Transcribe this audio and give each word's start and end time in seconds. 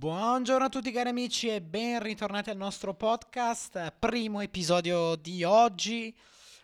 Buongiorno 0.00 0.64
a 0.64 0.68
tutti 0.70 0.92
cari 0.92 1.10
amici 1.10 1.48
e 1.48 1.60
ben 1.60 2.02
ritornati 2.02 2.48
al 2.48 2.56
nostro 2.56 2.94
podcast, 2.94 3.92
primo 3.98 4.40
episodio 4.40 5.14
di 5.14 5.44
oggi. 5.44 6.16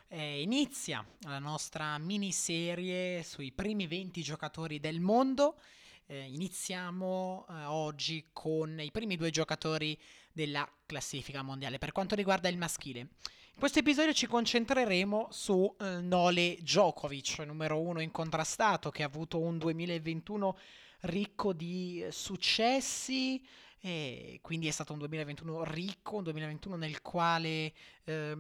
Eh, 0.09 0.41
inizia 0.41 1.07
la 1.25 1.39
nostra 1.39 1.99
miniserie 1.99 3.23
sui 3.23 3.53
primi 3.53 3.87
20 3.87 4.23
giocatori 4.23 4.81
del 4.81 5.01
mondo. 5.01 5.61
Eh, 6.07 6.29
iniziamo 6.33 7.45
eh, 7.47 7.65
oggi 7.65 8.29
con 8.33 8.81
i 8.81 8.91
primi 8.91 9.17
due 9.17 9.29
giocatori 9.29 10.01
della 10.33 10.67
classifica 10.87 11.43
mondiale 11.43 11.77
per 11.77 11.93
quanto 11.93 12.15
riguarda 12.15 12.49
il 12.49 12.57
maschile. 12.57 13.01
In 13.01 13.59
questo 13.59 13.81
episodio 13.81 14.15
ci 14.15 14.27
concentreremo 14.27 15.29
su 15.31 15.77
eh, 15.79 16.01
Nole 16.01 16.57
Djokovic, 16.61 17.41
numero 17.41 17.81
uno 17.81 18.01
incontrastato, 18.01 18.89
che 18.89 19.03
ha 19.03 19.07
avuto 19.07 19.39
un 19.39 19.59
2021 19.59 20.57
ricco 21.01 21.53
di 21.53 22.07
successi. 22.11 23.45
E 23.79 24.39
quindi 24.43 24.67
è 24.67 24.71
stato 24.71 24.93
un 24.93 24.99
2021 25.01 25.65
ricco, 25.65 26.17
un 26.17 26.25
2021 26.25 26.77
nel 26.77 27.03
quale 27.03 27.73
eh, 28.05 28.37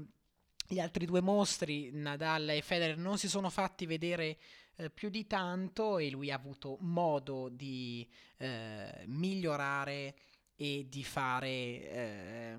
gli 0.67 0.81
altri 0.81 1.07
due 1.07 1.21
mostri, 1.21 1.91
Nadal 1.93 2.51
e 2.51 2.63
Federer, 2.63 2.97
non 2.97 3.19
si 3.19 3.29
sono 3.29 3.51
fatti 3.51 3.87
vedere 3.87 4.39
eh, 4.77 4.91
più 4.91 5.09
di 5.09 5.27
tanto 5.27 5.99
e 5.99 6.11
lui 6.11 6.31
ha 6.31 6.35
avuto 6.35 6.77
modo 6.81 7.49
di 7.49 8.09
eh, 8.39 9.05
migliorare 9.07 10.15
e 10.57 10.87
di 10.89 11.05
fare 11.05 11.49
eh, 11.49 12.59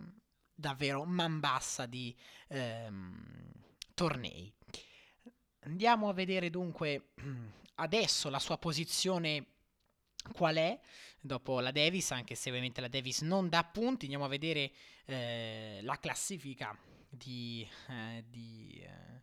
davvero 0.54 1.04
man 1.04 1.40
bassa 1.40 1.86
di 1.86 2.16
ehm, 2.48 3.52
tornei. 3.94 4.52
Andiamo 5.62 6.10
a 6.10 6.14
vedere 6.14 6.50
dunque 6.50 7.10
adesso 7.76 8.30
la 8.30 8.40
sua 8.40 8.58
posizione 8.58 9.46
qual 10.28 10.56
è 10.56 10.80
dopo 11.28 11.60
la 11.60 11.72
Davis, 11.72 12.12
anche 12.12 12.34
se 12.34 12.50
ovviamente 12.50 12.82
la 12.82 12.88
Davis 12.88 13.22
non 13.22 13.50
dà 13.50 13.64
punti, 13.64 14.06
andiamo 14.06 14.26
a 14.26 14.30
vedere 14.30 14.72
eh, 15.06 15.80
la 15.84 16.00
classifica 16.00 16.76
di, 17.10 17.68
eh, 17.90 18.24
di, 18.28 18.82
eh, 18.82 19.22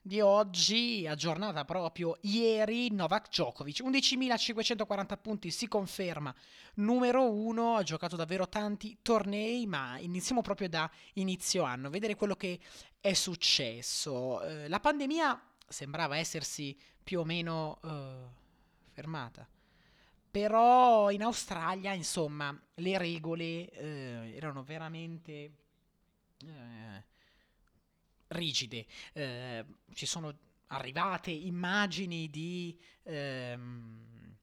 di, 0.00 0.20
oggi, 0.20 1.06
aggiornata 1.06 1.64
proprio 1.64 2.18
ieri, 2.22 2.90
Novak 2.90 3.28
Djokovic, 3.28 3.78
11.540 3.78 5.18
punti, 5.20 5.50
si 5.50 5.68
conferma 5.68 6.34
numero 6.74 7.30
uno, 7.30 7.76
ha 7.76 7.82
giocato 7.82 8.16
davvero 8.16 8.48
tanti 8.48 8.98
tornei, 9.00 9.66
ma 9.66 9.98
iniziamo 9.98 10.42
proprio 10.42 10.68
da 10.68 10.90
inizio 11.14 11.62
anno, 11.62 11.88
vedere 11.88 12.16
quello 12.16 12.34
che 12.34 12.58
è 13.00 13.14
successo. 13.14 14.42
Eh, 14.42 14.68
la 14.68 14.80
pandemia 14.80 15.40
sembrava 15.68 16.16
essersi 16.16 16.76
più 17.02 17.20
o 17.20 17.24
meno 17.24 17.78
eh, 17.84 18.44
fermata 18.92 19.48
però 20.36 21.10
in 21.10 21.22
Australia, 21.22 21.94
insomma, 21.94 22.54
le 22.74 22.98
regole 22.98 23.70
eh, 23.70 24.34
erano 24.36 24.62
veramente 24.64 25.32
eh, 26.44 27.04
rigide. 28.26 28.84
Eh, 29.14 29.64
ci 29.94 30.04
sono 30.04 30.36
arrivate 30.66 31.30
immagini 31.30 32.28
di, 32.28 32.78
ehm, 33.04 34.36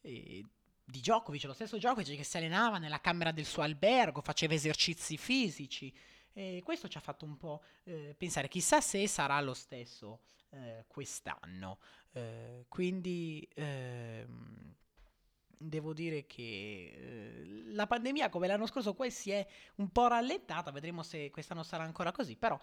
di 0.00 0.46
Djokovic, 0.82 1.44
lo 1.44 1.52
stesso 1.52 1.76
Djokovic 1.76 2.16
che 2.16 2.24
si 2.24 2.38
allenava 2.38 2.78
nella 2.78 3.02
camera 3.02 3.30
del 3.30 3.44
suo 3.44 3.60
albergo, 3.60 4.22
faceva 4.22 4.54
esercizi 4.54 5.18
fisici. 5.18 5.94
E 6.32 6.62
questo 6.64 6.88
ci 6.88 6.96
ha 6.96 7.02
fatto 7.02 7.26
un 7.26 7.36
po' 7.36 7.62
eh, 7.82 8.14
pensare, 8.16 8.48
chissà 8.48 8.80
se 8.80 9.06
sarà 9.06 9.38
lo 9.42 9.52
stesso 9.52 10.20
eh, 10.52 10.86
quest'anno. 10.88 11.80
Eh, 12.12 12.64
quindi 12.66 13.46
ehm, 13.56 14.74
devo 15.68 15.92
dire 15.92 16.26
che 16.26 16.42
eh, 16.42 17.44
la 17.72 17.86
pandemia 17.86 18.28
come 18.28 18.46
l'anno 18.46 18.66
scorso 18.66 18.94
poi 18.94 19.10
si 19.10 19.30
è 19.30 19.46
un 19.76 19.90
po' 19.90 20.06
rallentata, 20.08 20.70
vedremo 20.70 21.02
se 21.02 21.30
quest'anno 21.30 21.62
sarà 21.62 21.84
ancora 21.84 22.12
così, 22.12 22.36
però 22.36 22.58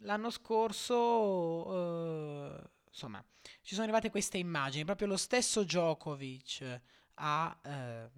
l'anno 0.00 0.30
scorso 0.30 1.72
eh, 1.72 2.70
insomma 2.88 3.24
ci 3.62 3.74
sono 3.74 3.84
arrivate 3.84 4.10
queste 4.10 4.38
immagini, 4.38 4.84
proprio 4.84 5.06
lo 5.06 5.16
stesso 5.16 5.62
Djokovic 5.62 6.80
ha 7.14 7.58
eh, 7.62 8.10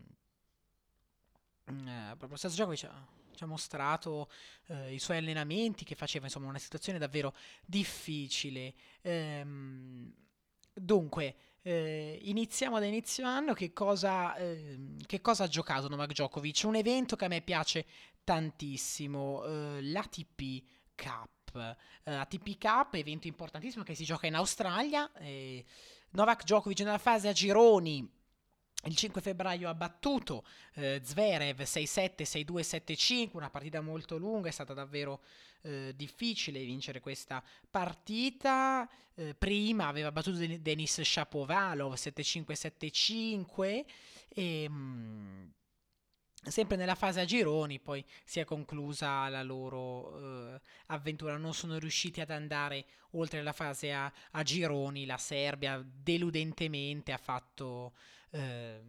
eh 1.64 2.16
proprio 2.16 2.30
lo 2.30 2.36
stesso 2.36 2.54
Djokovic 2.54 2.84
ha 2.84 3.16
ci 3.38 3.44
ha 3.44 3.46
mostrato 3.46 4.28
eh, 4.66 4.92
i 4.92 4.98
suoi 4.98 5.18
allenamenti 5.18 5.84
che 5.84 5.94
faceva, 5.94 6.24
insomma, 6.24 6.48
una 6.48 6.58
situazione 6.58 6.98
davvero 6.98 7.34
difficile. 7.64 8.74
Ehm, 9.02 10.12
dunque, 10.74 11.36
eh, 11.68 12.18
iniziamo 12.22 12.78
da 12.78 12.86
inizio 12.86 13.26
anno. 13.26 13.52
Che 13.52 13.74
cosa, 13.74 14.34
eh, 14.36 14.96
che 15.04 15.20
cosa, 15.20 15.44
ha 15.44 15.48
giocato 15.48 15.88
Novak 15.88 16.12
Djokovic? 16.12 16.62
Un 16.64 16.76
evento 16.76 17.14
che 17.14 17.26
a 17.26 17.28
me 17.28 17.42
piace 17.42 17.84
tantissimo, 18.24 19.44
eh, 19.44 19.82
l'ATP 19.82 20.62
Cup. 20.94 21.76
Eh, 22.04 22.14
ATP 22.14 22.58
Cup, 22.58 22.94
evento 22.94 23.26
importantissimo 23.26 23.84
che 23.84 23.94
si 23.94 24.04
gioca 24.04 24.26
in 24.26 24.34
Australia. 24.34 25.10
Novak 26.10 26.44
Djokovic 26.44 26.80
nella 26.80 26.96
fase 26.96 27.28
a 27.28 27.32
gironi 27.32 28.08
il 28.84 28.96
5 28.96 29.20
febbraio 29.20 29.68
ha 29.68 29.74
battuto 29.74 30.44
eh, 30.74 31.00
Zverev 31.02 31.62
6-7, 31.62 32.22
6-2, 32.22 32.82
7-5, 32.84 33.30
una 33.32 33.50
partita 33.50 33.80
molto 33.80 34.16
lunga, 34.16 34.48
è 34.48 34.52
stata 34.52 34.72
davvero 34.72 35.20
eh, 35.62 35.92
difficile 35.96 36.64
vincere 36.64 37.00
questa 37.00 37.42
partita. 37.70 38.88
Eh, 39.14 39.34
prima 39.34 39.88
aveva 39.88 40.12
battuto 40.12 40.38
Denis 40.38 41.00
Shapovalov 41.00 41.94
7-5, 41.94 42.52
7-5 42.52 43.84
e... 44.28 44.68
Mh, 44.68 45.52
sempre 46.40 46.76
nella 46.76 46.94
fase 46.94 47.20
a 47.20 47.24
gironi 47.24 47.80
poi 47.80 48.02
si 48.24 48.38
è 48.38 48.44
conclusa 48.44 49.28
la 49.28 49.42
loro 49.42 50.54
eh, 50.54 50.60
avventura 50.86 51.36
non 51.36 51.52
sono 51.52 51.78
riusciti 51.78 52.20
ad 52.20 52.30
andare 52.30 52.86
oltre 53.12 53.42
la 53.42 53.52
fase 53.52 53.92
a, 53.92 54.10
a 54.30 54.42
gironi 54.44 55.04
la 55.04 55.18
Serbia 55.18 55.84
deludentemente 55.84 57.12
ha 57.12 57.18
fatto 57.18 57.92
eh, 58.30 58.82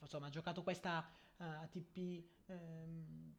insomma 0.00 0.26
ha 0.26 0.30
giocato 0.30 0.62
questa 0.62 1.06
uh, 1.38 1.42
eh, 1.42 1.46
ATP 1.46 2.24
ehm, 2.46 3.34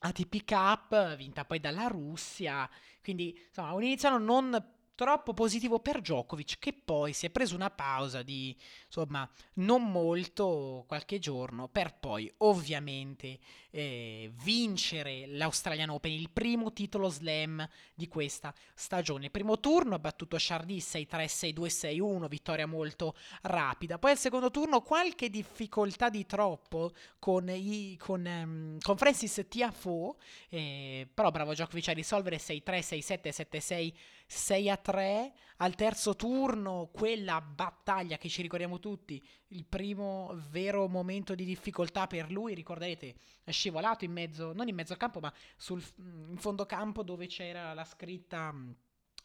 ATP 0.00 0.44
Cup 0.44 1.16
vinta 1.16 1.44
poi 1.44 1.60
dalla 1.60 1.86
Russia. 1.86 2.68
Quindi 3.02 3.36
insomma 3.46 3.72
un 3.72 3.82
inizio 3.82 4.16
non 4.16 4.76
troppo 4.98 5.32
positivo 5.32 5.78
per 5.78 6.00
Djokovic 6.00 6.58
che 6.58 6.72
poi 6.72 7.12
si 7.12 7.26
è 7.26 7.30
preso 7.30 7.54
una 7.54 7.70
pausa 7.70 8.24
di 8.24 8.52
insomma 8.86 9.30
non 9.54 9.88
molto 9.92 10.82
qualche 10.88 11.20
giorno 11.20 11.68
per 11.68 11.94
poi 11.94 12.28
ovviamente 12.38 13.38
eh, 13.70 14.32
vincere 14.42 15.26
l'Australian 15.28 15.90
Open 15.90 16.10
il 16.10 16.30
primo 16.30 16.72
titolo 16.72 17.08
slam 17.10 17.66
di 17.94 18.08
questa 18.08 18.52
stagione. 18.74 19.30
Primo 19.30 19.60
turno 19.60 19.94
ha 19.94 19.98
battuto 20.00 20.36
Chardy 20.36 20.78
6-3 20.78 21.06
6-2 21.26 21.66
6-1 21.66 22.28
vittoria 22.28 22.66
molto 22.66 23.14
rapida. 23.42 23.98
Poi 23.98 24.12
al 24.12 24.18
secondo 24.18 24.50
turno 24.50 24.80
qualche 24.80 25.30
difficoltà 25.30 26.08
di 26.08 26.26
troppo 26.26 26.92
con, 27.20 27.48
i, 27.48 27.96
con, 27.98 28.24
um, 28.24 28.78
con 28.80 28.96
Francis 28.96 29.44
Tiafoe 29.48 30.14
eh, 30.48 31.06
però 31.12 31.30
bravo 31.30 31.52
Djokovic 31.52 31.88
a 31.88 31.92
risolvere 31.92 32.38
6-3 32.38 32.62
6-7 32.64 33.46
7-6 33.50 33.92
6 34.30 34.70
a 34.70 34.76
3 34.76 35.32
al 35.56 35.74
terzo 35.74 36.14
turno, 36.14 36.90
quella 36.92 37.40
battaglia 37.40 38.18
che 38.18 38.28
ci 38.28 38.42
ricordiamo 38.42 38.78
tutti, 38.78 39.20
il 39.48 39.64
primo 39.64 40.38
vero 40.50 40.86
momento 40.86 41.34
di 41.34 41.44
difficoltà 41.44 42.06
per 42.06 42.30
lui, 42.30 42.54
ricorderete, 42.54 43.14
è 43.42 43.50
scivolato 43.50 44.04
in 44.04 44.12
mezzo, 44.12 44.52
non 44.52 44.68
in 44.68 44.74
mezzo 44.74 44.92
al 44.92 44.98
campo, 44.98 45.18
ma 45.18 45.32
sul, 45.56 45.82
in 45.96 46.36
fondo 46.36 46.66
campo 46.66 47.02
dove 47.02 47.26
c'era 47.26 47.72
la 47.72 47.84
scritta 47.84 48.54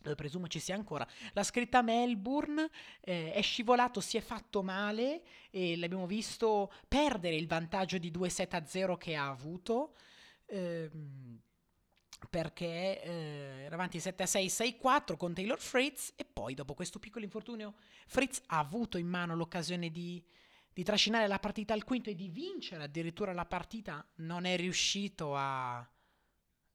dove 0.03 0.15
presumo 0.15 0.47
ci 0.47 0.59
sia 0.59 0.75
ancora, 0.75 1.07
la 1.31 1.43
scritta 1.43 1.81
Melbourne, 1.81 2.69
eh, 2.99 3.31
è 3.31 3.41
scivolato, 3.41 4.01
si 4.01 4.17
è 4.17 4.21
fatto 4.21 4.61
male 4.61 5.23
e 5.49 5.77
l'abbiamo 5.77 6.07
visto 6.07 6.73
perdere 6.89 7.35
il 7.35 7.47
vantaggio 7.47 7.97
di 7.97 8.11
2 8.11 8.29
7 8.29 8.55
a 8.57 8.65
0 8.65 8.97
che 8.97 9.15
ha 9.15 9.29
avuto. 9.29 9.95
Ehm, 10.47 11.41
perché 12.29 13.01
eh, 13.01 13.63
era 13.65 13.75
avanti 13.75 13.97
7-6, 13.97 14.77
6-4 14.81 15.17
con 15.17 15.33
Taylor 15.33 15.59
Fritz 15.59 16.13
e 16.15 16.25
poi 16.25 16.53
dopo 16.53 16.73
questo 16.73 16.99
piccolo 16.99 17.25
infortunio 17.25 17.75
Fritz 18.07 18.41
ha 18.47 18.59
avuto 18.59 18.97
in 18.97 19.07
mano 19.07 19.35
l'occasione 19.35 19.89
di, 19.89 20.23
di 20.71 20.83
trascinare 20.83 21.27
la 21.27 21.39
partita 21.39 21.73
al 21.73 21.83
quinto 21.83 22.09
e 22.09 22.15
di 22.15 22.29
vincere 22.29 22.83
addirittura 22.83 23.33
la 23.33 23.45
partita, 23.45 24.05
non 24.15 24.45
è 24.45 24.55
riuscito 24.55 25.35
a, 25.35 25.87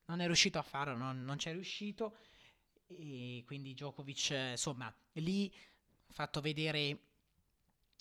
non 0.07 0.21
è 0.21 0.27
riuscito 0.27 0.59
a 0.59 0.63
farlo, 0.63 0.97
non, 0.97 1.25
non 1.25 1.37
c'è 1.37 1.53
riuscito. 1.53 2.17
E 2.87 3.43
quindi 3.47 3.75
Djokovic 3.75 4.31
insomma 4.31 4.93
lì 5.13 5.53
fatto 6.09 6.41
vedere 6.41 7.08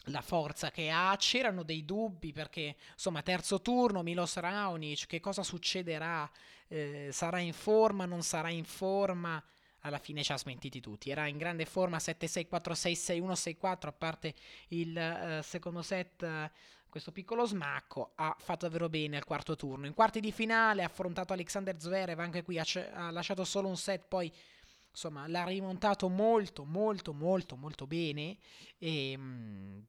la 0.08 0.22
forza 0.22 0.72
che 0.72 0.90
ha, 0.90 1.16
c'erano 1.18 1.64
dei 1.64 1.86
dubbi 1.86 2.32
perché 2.32 2.76
insomma 2.92 3.22
terzo 3.22 3.62
turno 3.62 4.04
Milos 4.04 4.36
Raonic, 4.38 5.08
che 5.08 5.20
cosa 5.20 5.44
succederà? 5.44 6.30
Eh, 6.68 7.10
sarà 7.12 7.40
in 7.40 7.54
forma, 7.54 8.06
non 8.06 8.22
sarà 8.24 8.50
in 8.50 8.66
forma? 8.66 9.44
alla 9.82 10.00
fine 10.00 10.24
ci 10.24 10.32
ha 10.34 10.38
smentiti 10.38 10.80
tutti. 10.82 11.10
Era 11.10 11.28
in 11.28 11.38
grande 11.38 11.66
forma 11.66 11.98
7-6-4-6-6-1-6-4, 11.98 13.88
a 13.88 13.92
parte 13.92 14.34
il 14.70 15.40
uh, 15.40 15.42
secondo 15.42 15.82
set. 15.82 16.22
Uh, 16.22 16.50
questo 16.90 17.12
piccolo 17.12 17.46
smacco 17.46 18.14
ha 18.16 18.36
fatto 18.40 18.66
davvero 18.66 18.90
bene 18.90 19.18
al 19.18 19.24
quarto 19.24 19.56
turno. 19.56 19.86
In 19.86 19.94
quarti 19.94 20.20
di 20.20 20.32
finale 20.32 20.84
ha 20.84 20.88
affrontato 20.88 21.34
Alexander 21.34 21.80
Zverev, 21.80 22.20
anche 22.20 22.44
qui 22.44 22.58
ha, 22.60 22.64
c- 22.64 22.90
ha 22.92 23.12
lasciato 23.12 23.44
solo 23.44 23.68
un 23.68 23.78
set, 23.78 24.06
poi 24.08 24.32
insomma 24.90 25.28
l'ha 25.28 25.44
rimontato 25.44 26.10
molto 26.10 26.66
molto 26.66 27.14
molto 27.14 27.56
molto 27.56 27.86
bene 27.86 28.36
e 28.80 29.16
mh, 29.16 29.86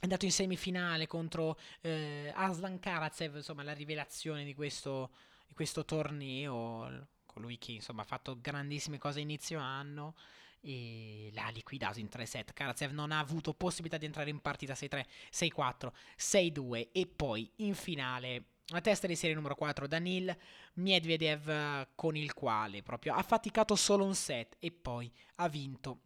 è 0.00 0.04
andato 0.04 0.24
in 0.24 0.32
semifinale 0.32 1.06
contro 1.06 1.58
eh, 1.82 2.32
Aslan 2.34 2.78
Karatsev, 2.78 3.36
insomma 3.36 3.62
la 3.62 3.74
rivelazione 3.74 4.44
di 4.44 4.54
questo, 4.54 5.10
di 5.46 5.52
questo 5.52 5.84
torneo, 5.84 7.08
colui 7.26 7.58
che 7.58 7.72
insomma 7.72 8.00
ha 8.00 8.06
fatto 8.06 8.38
grandissime 8.40 8.96
cose 8.96 9.20
inizio 9.20 9.58
anno 9.58 10.14
e 10.62 11.28
l'ha 11.34 11.50
liquidato 11.50 11.98
in 11.98 12.08
3 12.08 12.24
set. 12.24 12.52
Karatsev 12.54 12.92
non 12.92 13.12
ha 13.12 13.18
avuto 13.18 13.52
possibilità 13.52 13.98
di 13.98 14.06
entrare 14.06 14.30
in 14.30 14.40
partita 14.40 14.72
6-3, 14.72 15.04
6-4, 15.30 15.92
6-2 16.18 16.88
e 16.92 17.06
poi 17.06 17.50
in 17.56 17.74
finale 17.74 18.44
la 18.68 18.80
testa 18.80 19.06
di 19.06 19.16
serie 19.16 19.34
numero 19.34 19.54
4 19.54 19.86
Danil 19.86 20.34
Medvedev 20.74 21.88
con 21.94 22.16
il 22.16 22.32
quale 22.32 22.82
proprio 22.82 23.14
ha 23.14 23.22
faticato 23.22 23.74
solo 23.76 24.04
un 24.04 24.14
set 24.14 24.56
e 24.60 24.70
poi 24.70 25.12
ha 25.36 25.48
vinto 25.48 26.00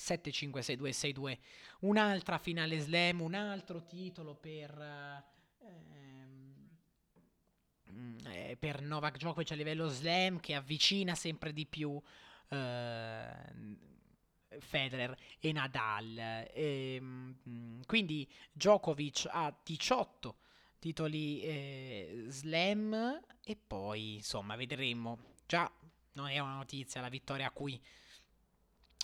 7-5, 0.00 0.60
6-2, 0.60 0.90
6-2. 0.90 1.38
Un'altra 1.80 2.38
finale 2.38 2.78
slam, 2.78 3.20
un 3.20 3.34
altro 3.34 3.84
titolo 3.86 4.34
per... 4.34 4.76
Ehm, 5.62 5.90
eh, 8.26 8.56
per 8.58 8.82
Novak 8.82 9.16
Djokovic 9.16 9.50
a 9.52 9.54
livello 9.54 9.88
slam 9.88 10.40
che 10.40 10.54
avvicina 10.54 11.14
sempre 11.14 11.52
di 11.52 11.66
più 11.66 12.00
eh, 12.48 13.32
Federer 14.58 15.16
e 15.38 15.52
Nadal. 15.52 16.18
E, 16.18 16.94
ehm, 16.96 17.84
quindi 17.86 18.28
Djokovic 18.52 19.26
ha 19.30 19.54
18 19.62 20.36
titoli 20.78 21.42
eh, 21.42 22.24
slam 22.28 23.20
e 23.44 23.56
poi 23.56 24.14
insomma 24.14 24.56
vedremo. 24.56 25.18
Già 25.46 25.70
non 26.12 26.28
è 26.28 26.38
una 26.38 26.54
notizia 26.54 27.00
la 27.00 27.08
vittoria 27.08 27.46
a 27.46 27.52
cui 27.52 27.80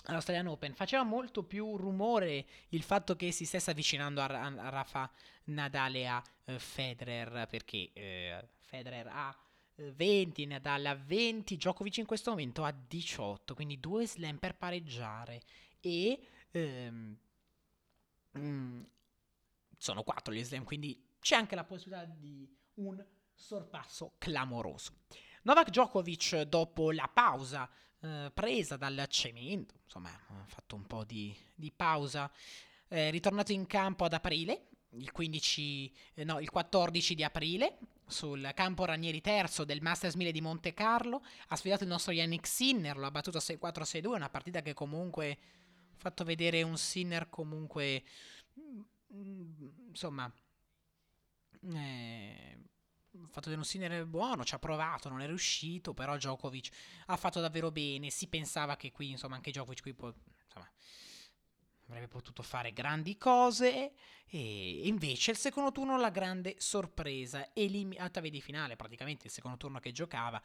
all'Australian 0.05 0.47
Open 0.47 0.73
faceva 0.73 1.03
molto 1.03 1.43
più 1.43 1.75
rumore 1.75 2.45
il 2.69 2.83
fatto 2.83 3.15
che 3.15 3.31
si 3.31 3.45
stesse 3.45 3.71
avvicinando 3.71 4.21
a, 4.21 4.25
a 4.25 4.69
Rafa 4.69 5.09
Nadal 5.45 5.95
e 5.95 6.05
a 6.05 6.23
uh, 6.45 6.57
Federer 6.57 7.47
perché 7.47 7.91
uh, 7.93 8.47
Federer 8.59 9.07
ha 9.07 9.35
20, 9.77 10.45
Nadal 10.47 10.85
a 10.85 10.95
20, 10.95 11.55
Djokovic 11.55 11.97
in 11.97 12.05
questo 12.05 12.31
momento 12.31 12.63
ha 12.63 12.71
18, 12.71 13.53
quindi 13.53 13.79
due 13.79 14.07
slam 14.07 14.37
per 14.37 14.55
pareggiare 14.55 15.41
e 15.79 16.19
ehm, 16.49 17.17
mm, 18.37 18.83
sono 19.77 20.03
4 20.03 20.33
gli 20.33 20.43
slam, 20.43 20.63
quindi 20.63 20.99
c'è 21.19 21.35
anche 21.35 21.53
la 21.53 21.63
possibilità 21.63 22.05
di 22.05 22.49
un 22.75 23.03
sorpasso 23.33 24.13
clamoroso. 24.17 24.93
Novak 25.43 25.69
Djokovic 25.69 26.41
dopo 26.41 26.91
la 26.91 27.07
pausa 27.07 27.69
eh, 28.01 28.31
presa 28.33 28.77
dal 28.77 29.05
cemento, 29.09 29.75
insomma 29.83 30.09
ha 30.09 30.45
fatto 30.47 30.75
un 30.75 30.85
po' 30.85 31.03
di, 31.03 31.35
di 31.53 31.71
pausa, 31.71 32.31
è 32.87 33.09
ritornato 33.11 33.51
in 33.51 33.65
campo 33.65 34.05
ad 34.05 34.13
aprile, 34.13 34.67
il, 34.91 35.11
15, 35.11 35.93
eh, 36.15 36.23
no, 36.23 36.39
il 36.39 36.49
14 36.49 37.15
di 37.15 37.23
aprile, 37.23 37.77
sul 38.07 38.49
campo 38.55 38.85
Ranieri 38.85 39.19
terzo 39.19 39.65
del 39.65 39.81
Masters 39.81 40.15
1000 40.15 40.31
di 40.31 40.41
Monte 40.41 40.73
Carlo. 40.73 41.23
Ha 41.47 41.55
sfidato 41.55 41.83
il 41.83 41.89
nostro 41.89 42.13
Yannick 42.13 42.47
Sinner, 42.47 42.97
lo 42.97 43.05
ha 43.05 43.11
battuto 43.11 43.39
6-4-6-2, 43.39 44.05
una 44.07 44.29
partita 44.29 44.61
che 44.61 44.73
comunque 44.73 45.31
ha 45.31 45.97
fatto 45.97 46.23
vedere 46.23 46.61
un 46.61 46.77
Sinner 46.77 47.29
comunque 47.29 48.03
mm, 49.11 49.67
insomma 49.89 50.31
eh, 51.73 52.57
fatto 53.25 53.49
vedere 53.49 53.57
un 53.57 53.65
Sinner 53.65 54.05
buono, 54.05 54.43
ci 54.43 54.55
ha 54.55 54.59
provato, 54.59 55.09
non 55.09 55.21
è 55.21 55.25
riuscito, 55.27 55.93
però 55.93 56.15
Djokovic 56.15 56.69
ha 57.07 57.17
fatto 57.17 57.39
davvero 57.39 57.71
bene, 57.71 58.09
si 58.09 58.27
pensava 58.27 58.75
che 58.75 58.91
qui 58.91 59.11
insomma 59.11 59.35
anche 59.35 59.51
Djokovic 59.51 59.81
qui 59.81 59.93
può 59.93 60.13
insomma 60.45 60.69
avrebbe 61.87 62.07
potuto 62.07 62.43
fare 62.43 62.73
grandi 62.73 63.17
cose. 63.17 63.93
E 64.29 64.87
invece 64.87 65.31
il 65.31 65.37
secondo 65.37 65.71
turno 65.71 65.97
la 65.97 66.09
grande 66.09 66.55
sorpresa, 66.57 67.53
eliminata 67.53 68.19
vedi 68.19 68.41
finale, 68.41 68.75
praticamente 68.75 69.27
il 69.27 69.31
secondo 69.31 69.57
turno 69.57 69.79
che 69.79 69.91
giocava, 69.93 70.41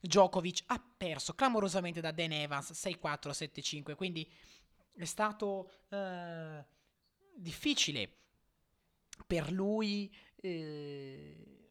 Djokovic 0.00 0.64
ha 0.66 0.82
perso 0.96 1.34
clamorosamente 1.34 2.00
da 2.00 2.12
Dan 2.12 2.32
Evans 2.32 2.72
6-4, 2.72 3.30
7-5, 3.30 3.94
quindi 3.94 4.30
è 4.94 5.04
stato 5.04 5.72
eh, 5.88 6.64
difficile 7.34 8.10
per 9.26 9.50
lui 9.50 10.14
eh, 10.36 11.65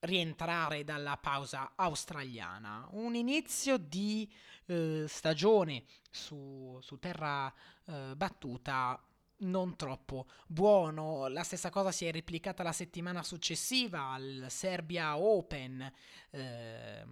rientrare 0.00 0.84
dalla 0.84 1.16
pausa 1.16 1.72
australiana. 1.74 2.86
Un 2.92 3.14
inizio 3.14 3.76
di 3.76 4.30
eh, 4.66 5.04
stagione 5.08 5.84
su, 6.10 6.78
su 6.80 6.98
terra 6.98 7.52
eh, 7.86 8.14
battuta 8.16 9.00
non 9.38 9.76
troppo 9.76 10.26
buono. 10.46 11.28
La 11.28 11.42
stessa 11.42 11.70
cosa 11.70 11.92
si 11.92 12.06
è 12.06 12.12
replicata 12.12 12.62
la 12.62 12.72
settimana 12.72 13.22
successiva 13.22 14.12
al 14.12 14.46
Serbia 14.48 15.18
Open. 15.18 15.92
Eh, 16.30 17.04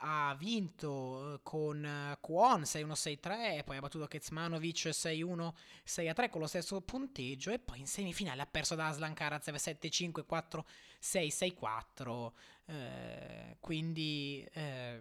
ha 0.00 0.34
vinto 0.38 1.34
eh, 1.34 1.40
con 1.42 1.84
eh, 1.84 2.18
Kwon 2.20 2.62
6-1-6-3, 2.62 3.64
poi 3.64 3.76
ha 3.76 3.80
battuto 3.80 4.06
Kezmanovic 4.06 4.86
6-1-6-3 4.86 6.30
con 6.30 6.40
lo 6.40 6.46
stesso 6.46 6.80
punteggio 6.80 7.50
e 7.50 7.58
poi 7.58 7.80
in 7.80 7.86
semifinale 7.86 8.42
ha 8.42 8.46
perso 8.46 8.74
da 8.74 8.88
Aslan 8.88 9.14
Karatsev 9.14 9.56
7-5, 9.56 10.24
4-6, 10.28 10.64
6-4. 11.00 12.32
Eh, 12.66 13.56
quindi 13.60 14.46
eh, 14.52 15.00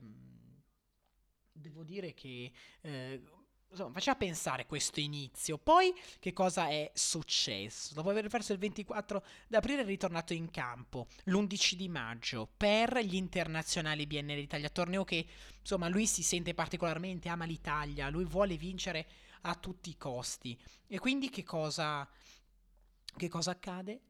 devo 1.52 1.84
dire 1.84 2.13
che 2.13 2.52
eh, 2.81 3.22
insomma, 3.69 3.92
faceva 3.92 4.16
pensare 4.16 4.66
questo 4.66 5.00
inizio. 5.00 5.57
Poi 5.57 5.94
che 6.19 6.33
cosa 6.33 6.68
è 6.69 6.92
successo? 6.94 7.94
Dopo 7.94 8.10
aver 8.10 8.27
perso 8.27 8.54
il 8.54 8.60
24 8.60 9.24
d'aprile 9.48 9.81
è 9.81 9.86
ritornato 9.86 10.33
in 10.33 10.50
campo 10.50 11.07
l'11 11.25 11.74
di 11.74 11.89
maggio 11.89 12.50
per 12.56 12.98
gli 13.00 13.16
internazionali 13.16 14.07
BNL 14.07 14.38
Italia, 14.38 14.69
torneo 14.69 15.04
che 15.04 15.25
insomma 15.60 15.88
lui 15.88 16.07
si 16.07 16.24
sente 16.24 16.54
particolarmente, 16.54 17.30
ama 17.30 17.45
l'Italia, 17.45 18.10
lui 18.10 18.25
vuole 18.25 18.57
vincere 18.57 19.07
a 19.42 19.56
tutti 19.56 19.89
i 19.89 19.98
costi. 19.98 20.60
E 20.88 21.00
quindi 21.00 21.30
che 21.30 21.44
cosa, 21.44 22.07
che 23.16 23.28
cosa 23.30 23.52
accade? 23.52 24.02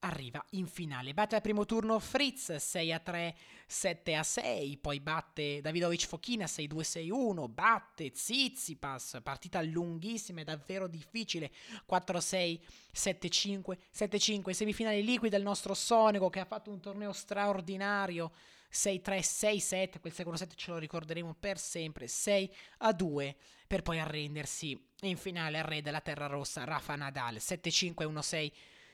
Arriva 0.00 0.44
in 0.50 0.66
finale. 0.66 1.14
Batte 1.14 1.36
al 1.36 1.40
primo 1.40 1.64
turno 1.64 1.98
Fritz 1.98 2.54
6 2.54 2.92
a 2.92 2.98
3, 2.98 3.36
7 3.66 4.14
a 4.14 4.22
6, 4.22 4.76
poi 4.78 5.00
batte 5.00 5.60
Davidovic 5.60 6.06
Fochina 6.06 6.46
6 6.46 6.66
2 6.66 6.84
6 6.84 7.10
1, 7.10 7.48
batte 7.48 8.12
Zizipas, 8.14 9.20
partita 9.22 9.62
lunghissima 9.62 10.40
e 10.40 10.44
davvero 10.44 10.86
difficile. 10.86 11.50
4 11.84 12.20
6, 12.20 12.64
7 12.92 13.28
5, 13.28 13.78
7 13.90 14.18
5, 14.18 14.52
semifinale 14.52 15.00
liquida 15.00 15.36
il 15.36 15.42
nostro 15.42 15.74
Sonico 15.74 16.30
che 16.30 16.40
ha 16.40 16.44
fatto 16.44 16.70
un 16.70 16.80
torneo 16.80 17.12
straordinario. 17.12 18.32
6 18.68 19.00
3, 19.00 19.22
6 19.22 19.60
7, 19.60 20.00
quel 20.00 20.12
secondo 20.12 20.38
set 20.38 20.54
ce 20.54 20.70
lo 20.70 20.78
ricorderemo 20.78 21.34
per 21.38 21.58
sempre, 21.58 22.08
6 22.08 22.54
a 22.78 22.92
2 22.92 23.36
per 23.66 23.82
poi 23.82 23.98
arrendersi 23.98 24.78
in 25.02 25.16
finale 25.16 25.58
al 25.58 25.64
re 25.64 25.82
della 25.82 26.00
Terra 26.00 26.26
Rossa 26.26 26.64
Rafa 26.64 26.94
Nadal. 26.94 27.40
7 27.40 27.70
5 27.70 28.04
1 28.04 28.22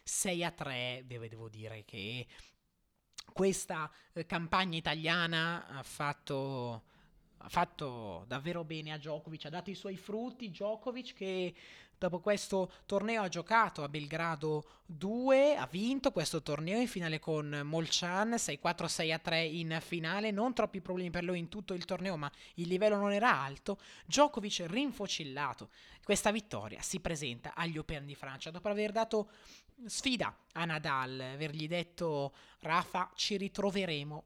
6 0.05 0.33
6 0.33 0.45
a 0.45 0.51
3, 0.51 1.05
devo, 1.07 1.29
devo 1.29 1.49
dire 1.49 1.85
che 1.85 2.27
questa 3.33 3.91
eh, 4.13 4.27
campagna 4.27 4.77
italiana 4.77 5.67
ha 5.69 5.83
fatto, 5.83 6.83
ha 7.39 7.49
fatto 7.49 8.25
davvero 8.27 8.65
bene 8.65 8.93
a 8.93 8.99
Djokovic, 8.99 9.47
ha 9.47 9.51
dato 9.51 9.71
i 9.71 9.75
suoi 9.75 9.97
frutti. 9.97 10.51
Djokovic 10.51 11.15
che 11.15 11.55
dopo 11.97 12.19
questo 12.19 12.73
torneo 12.85 13.23
ha 13.23 13.29
giocato 13.29 13.85
a 13.85 13.89
Belgrado 13.89 14.81
2, 14.87 15.57
ha 15.57 15.69
vinto 15.71 16.11
questo 16.11 16.43
torneo 16.43 16.81
in 16.81 16.89
finale 16.89 17.21
con 17.21 17.61
Molchan 17.65 18.31
6-4-6-3 18.31 19.55
in 19.55 19.79
finale, 19.81 20.33
non 20.33 20.53
troppi 20.53 20.81
problemi 20.81 21.11
per 21.11 21.23
lui 21.23 21.39
in 21.39 21.49
tutto 21.49 21.75
il 21.75 21.85
torneo 21.85 22.17
ma 22.17 22.31
il 22.55 22.67
livello 22.67 22.97
non 22.97 23.13
era 23.13 23.41
alto, 23.41 23.79
Djokovic 24.07 24.65
rinfocillato, 24.67 25.71
questa 26.05 26.33
vittoria 26.33 26.83
si 26.83 26.99
presenta 26.99 27.55
agli 27.55 27.79
Open 27.79 28.05
di 28.05 28.17
Francia. 28.17 28.51
Dopo 28.51 28.69
aver 28.69 28.91
dato 28.91 29.31
sfida 29.87 30.37
a 30.53 30.65
Nadal, 30.65 31.21
avergli 31.21 31.69
detto 31.69 32.35
Rafa 32.61 33.11
ci 33.15 33.37
ritroveremo 33.37 34.25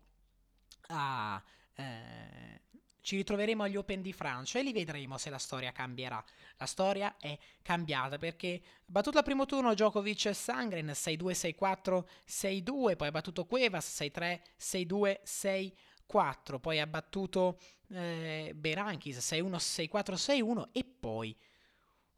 a... 0.89 1.43
Eh, 1.75 2.61
ci 3.07 3.15
ritroveremo 3.15 3.63
agli 3.63 3.77
Open 3.77 4.03
di 4.03 4.13
Francia 4.13 4.59
e 4.59 4.65
li 4.65 4.73
vedremo 4.73 5.17
se 5.17 5.31
la 5.31 5.39
storia 5.39 5.71
cambierà. 5.71 6.23
La 6.57 6.67
storia 6.67 7.15
è 7.21 7.39
cambiata 7.63 8.19
perché 8.19 8.61
battuto 8.85 9.19
al 9.19 9.25
primo 9.25 9.47
turno 9.47 9.75
Djokovic 9.75 10.25
e 10.25 10.35
Sangren 10.35 10.87
6-2, 10.87 11.55
6-4, 11.57 12.05
6-2, 12.29 12.97
poi 12.97 13.07
ha 13.07 13.13
battuto 13.13 13.45
Cuevas 13.45 14.03
6-3, 14.03 14.41
6-2, 14.59 15.21
6-4, 15.25 16.59
poi 16.59 16.81
ha 16.81 16.87
battuto 16.89 17.61
eh, 17.91 18.51
Berankis 18.57 19.19
6-1, 19.19 19.55
6-4, 19.55 20.15
6-1 20.15 20.65
e 20.73 20.85
poi 20.85 21.37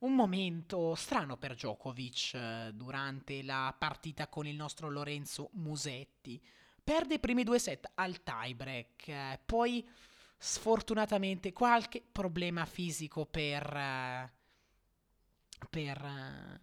un 0.00 0.14
momento 0.14 0.94
strano 0.94 1.36
per 1.36 1.54
Djokovic 1.54 2.34
eh, 2.34 2.70
durante 2.72 3.42
la 3.42 3.74
partita 3.76 4.28
con 4.28 4.46
il 4.46 4.54
nostro 4.54 4.88
Lorenzo 4.88 5.50
Musetti. 5.54 6.40
Perde 6.82 7.14
i 7.14 7.18
primi 7.18 7.42
due 7.44 7.58
set 7.58 7.90
al 7.94 8.22
tiebreak, 8.22 9.08
eh, 9.08 9.40
poi 9.44 9.86
sfortunatamente 10.38 11.52
qualche 11.52 12.00
problema 12.00 12.64
fisico 12.64 13.26
per, 13.26 13.76
eh, 13.76 14.32
per, 15.68 16.60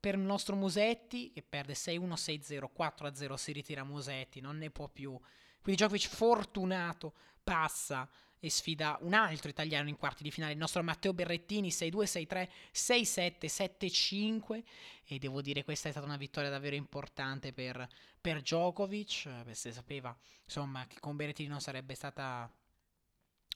per 0.00 0.14
il 0.14 0.20
nostro 0.20 0.56
Musetti 0.56 1.30
che 1.30 1.42
perde 1.42 1.74
6-1, 1.74 2.12
6-0, 2.14 2.68
4-0, 2.76 3.34
si 3.34 3.52
ritira 3.52 3.84
Musetti, 3.84 4.40
non 4.40 4.58
ne 4.58 4.70
può 4.70 4.88
più. 4.88 5.18
Quindi 5.62 5.82
Djokovic 5.82 6.08
fortunato 6.08 7.14
passa 7.42 8.08
e 8.40 8.50
sfida 8.50 8.98
un 9.02 9.12
altro 9.12 9.50
italiano 9.50 9.88
in 9.88 9.96
quarti 9.96 10.22
di 10.22 10.30
finale, 10.30 10.52
il 10.52 10.58
nostro 10.58 10.82
Matteo 10.82 11.12
Berrettini 11.12 11.68
6-2, 11.68 12.04
6-3, 12.04 12.48
6-7, 12.72 13.76
7-5 13.78 14.62
e 15.04 15.18
devo 15.18 15.42
dire 15.42 15.62
questa 15.62 15.88
è 15.88 15.90
stata 15.92 16.06
una 16.06 16.16
vittoria 16.16 16.48
davvero 16.48 16.74
importante 16.74 17.52
per, 17.52 17.86
per 18.18 18.40
Djokovic, 18.40 19.28
se 19.50 19.72
sapeva 19.72 20.16
insomma 20.44 20.86
che 20.86 20.98
con 20.98 21.16
Berrettini 21.16 21.48
non 21.48 21.60
sarebbe 21.60 21.94
stata 21.94 22.50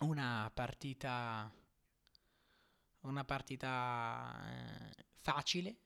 una 0.00 0.50
partita 0.52 1.50
una 3.08 3.24
partita 3.24 4.42
eh, 4.48 5.04
facile, 5.20 5.76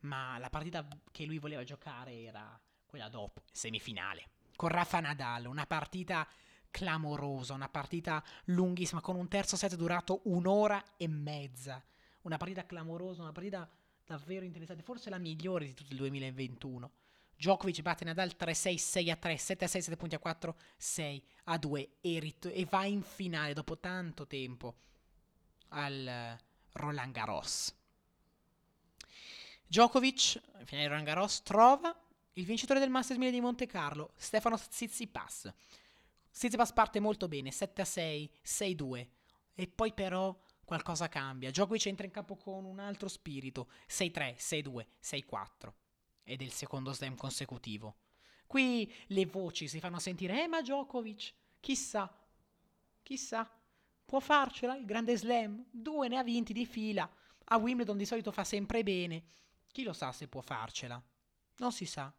ma 0.00 0.38
la 0.38 0.50
partita 0.50 0.86
che 1.10 1.24
lui 1.24 1.38
voleva 1.38 1.64
giocare 1.64 2.22
era 2.22 2.58
quella 2.86 3.08
dopo, 3.08 3.42
semifinale, 3.52 4.30
con 4.56 4.68
Rafa 4.68 5.00
Nadal, 5.00 5.46
una 5.46 5.66
partita 5.66 6.26
clamorosa, 6.76 7.54
una 7.54 7.70
partita 7.70 8.22
lunghissima, 8.44 9.00
con 9.00 9.16
un 9.16 9.28
terzo 9.28 9.56
set 9.56 9.76
durato 9.76 10.20
un'ora 10.24 10.84
e 10.98 11.08
mezza, 11.08 11.82
una 12.22 12.36
partita 12.36 12.66
clamorosa, 12.66 13.22
una 13.22 13.32
partita 13.32 13.66
davvero 14.04 14.44
interessante, 14.44 14.82
forse 14.82 15.08
la 15.08 15.16
migliore 15.16 15.64
di 15.64 15.72
tutto 15.72 15.92
il 15.92 15.96
2021. 15.96 16.90
Djokovic 17.34 17.80
batte 17.80 18.04
Nadal 18.04 18.34
3-6, 18.38 18.74
6-3, 18.74 19.16
7-6, 19.36 19.66
7 19.66 19.96
punti 19.96 20.16
a 20.16 20.18
4, 20.18 20.54
6 20.76 21.24
a 21.44 21.56
2 21.56 21.88
e, 22.02 22.18
rit- 22.18 22.52
e 22.52 22.66
va 22.66 22.84
in 22.84 23.00
finale 23.00 23.54
dopo 23.54 23.78
tanto 23.78 24.26
tempo 24.26 24.74
al 25.68 26.36
Roland 26.72 27.12
Garros. 27.12 27.74
Djokovic, 29.66 30.42
in 30.58 30.66
finale 30.66 30.88
Roland 30.88 31.06
Garros, 31.06 31.42
trova 31.42 31.98
il 32.34 32.44
vincitore 32.44 32.80
del 32.80 32.90
Masters 32.90 33.18
1000 33.18 33.32
di 33.32 33.40
Monte 33.40 33.64
Carlo, 33.64 34.12
Stefano 34.16 34.58
Tsitsipas. 34.58 35.50
Tsitsipas 36.36 36.74
parte 36.74 37.00
molto 37.00 37.28
bene, 37.28 37.50
7 37.50 37.80
a 37.80 37.84
6, 37.86 38.30
6-2. 38.44 39.08
E 39.54 39.68
poi 39.68 39.94
però 39.94 40.38
qualcosa 40.66 41.08
cambia. 41.08 41.50
Djokovic 41.50 41.86
entra 41.86 42.04
in 42.04 42.12
campo 42.12 42.36
con 42.36 42.66
un 42.66 42.78
altro 42.78 43.08
spirito, 43.08 43.70
6-3, 43.88 44.36
6-2, 44.36 44.86
6-4. 45.02 45.72
Ed 46.24 46.42
è 46.42 46.44
il 46.44 46.52
secondo 46.52 46.92
slam 46.92 47.16
consecutivo. 47.16 47.96
Qui 48.46 48.92
le 49.06 49.24
voci 49.24 49.66
si 49.66 49.80
fanno 49.80 49.98
sentire, 49.98 50.44
eh 50.44 50.46
ma 50.46 50.60
Djokovic, 50.60 51.32
chissà, 51.58 52.14
chissà, 53.02 53.50
può 54.04 54.20
farcela 54.20 54.76
il 54.76 54.84
grande 54.84 55.16
slam, 55.16 55.64
due 55.70 56.08
ne 56.08 56.18
ha 56.18 56.22
vinti 56.22 56.52
di 56.52 56.66
fila, 56.66 57.10
a 57.44 57.56
Wimbledon 57.56 57.96
di 57.96 58.04
solito 58.04 58.30
fa 58.30 58.44
sempre 58.44 58.82
bene, 58.82 59.24
chi 59.72 59.84
lo 59.84 59.94
sa 59.94 60.12
se 60.12 60.28
può 60.28 60.42
farcela, 60.42 61.02
non 61.56 61.72
si 61.72 61.86
sa. 61.86 62.14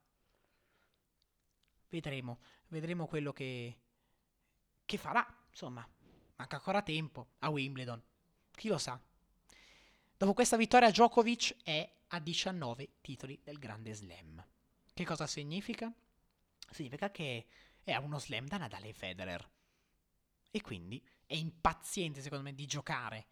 Vedremo, 1.90 2.40
vedremo 2.70 3.06
quello 3.06 3.32
che, 3.32 3.78
che 4.88 4.98
farà, 4.98 5.24
insomma, 5.52 5.88
manca 6.38 6.56
ancora 6.56 6.82
tempo 6.82 7.34
a 7.40 7.50
Wimbledon, 7.50 8.02
chi 8.52 8.70
lo 8.70 8.80
sa. 8.80 9.00
Dopo 10.18 10.34
questa 10.34 10.58
vittoria 10.58 10.90
Djokovic 10.90 11.58
è 11.62 11.88
a 12.08 12.20
19 12.20 12.94
titoli 13.02 13.40
del 13.44 13.60
grande 13.60 13.94
slam. 13.94 14.44
Che 14.94 15.06
cosa 15.06 15.28
significa? 15.28 15.94
Significa 16.72 17.12
che 17.12 17.46
è 17.84 17.92
a 17.92 18.00
uno 18.00 18.18
slam 18.18 18.48
da 18.48 18.58
Nadal 18.58 18.86
e 18.86 18.94
Federer. 18.94 19.48
E 20.50 20.62
quindi 20.62 21.06
è 21.26 21.36
impaziente, 21.36 22.22
secondo 22.22 22.46
me, 22.46 22.56
di 22.56 22.66
giocare. 22.66 23.28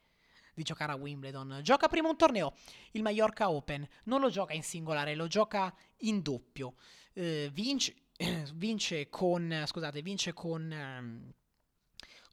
Di 0.54 0.64
giocare 0.64 0.92
a 0.92 0.96
Wimbledon. 0.96 1.62
Gioca 1.64 1.88
prima 1.88 2.10
un 2.10 2.18
torneo, 2.18 2.54
il 2.92 3.02
Mallorca 3.02 3.50
Open. 3.50 3.88
Non 4.04 4.20
lo 4.20 4.30
gioca 4.30 4.54
in 4.54 4.64
singolare, 4.64 5.16
lo 5.16 5.28
gioca 5.28 5.74
in 6.00 6.22
doppio. 6.22 6.76
Eh, 7.14 7.50
vince, 7.52 7.96
vince 8.56 9.08
con. 9.10 9.64
Scusate, 9.66 10.02
vince 10.02 10.34
con. 10.34 11.34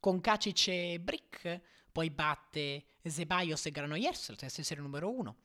Con 0.02 0.20
Kacic 0.20 0.66
e 0.66 0.98
Brick. 0.98 1.60
Poi 1.92 2.10
batte 2.10 2.86
Zebaios 3.04 3.66
e 3.66 3.70
Granollers, 3.70 4.36
la 4.40 4.48
serie 4.48 4.82
numero 4.82 5.08
uno. 5.08 5.36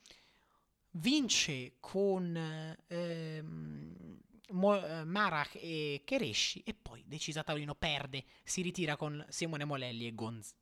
Vince 0.94 1.76
con. 1.80 2.76
Um, 2.88 4.18
Mo- 4.50 4.84
eh, 4.84 5.04
Marach 5.04 5.58
e 5.58 6.02
Kereshi 6.04 6.64
e 6.66 6.74
poi 6.74 7.04
decisa 7.06 7.44
tavolino 7.44 7.76
perde, 7.76 8.24
si 8.44 8.64
ritira 8.64 8.96
con 8.96 9.24
Simone 9.30 9.66
Molelli 9.66 10.08
e 10.08 10.16
Gonz- 10.16 10.56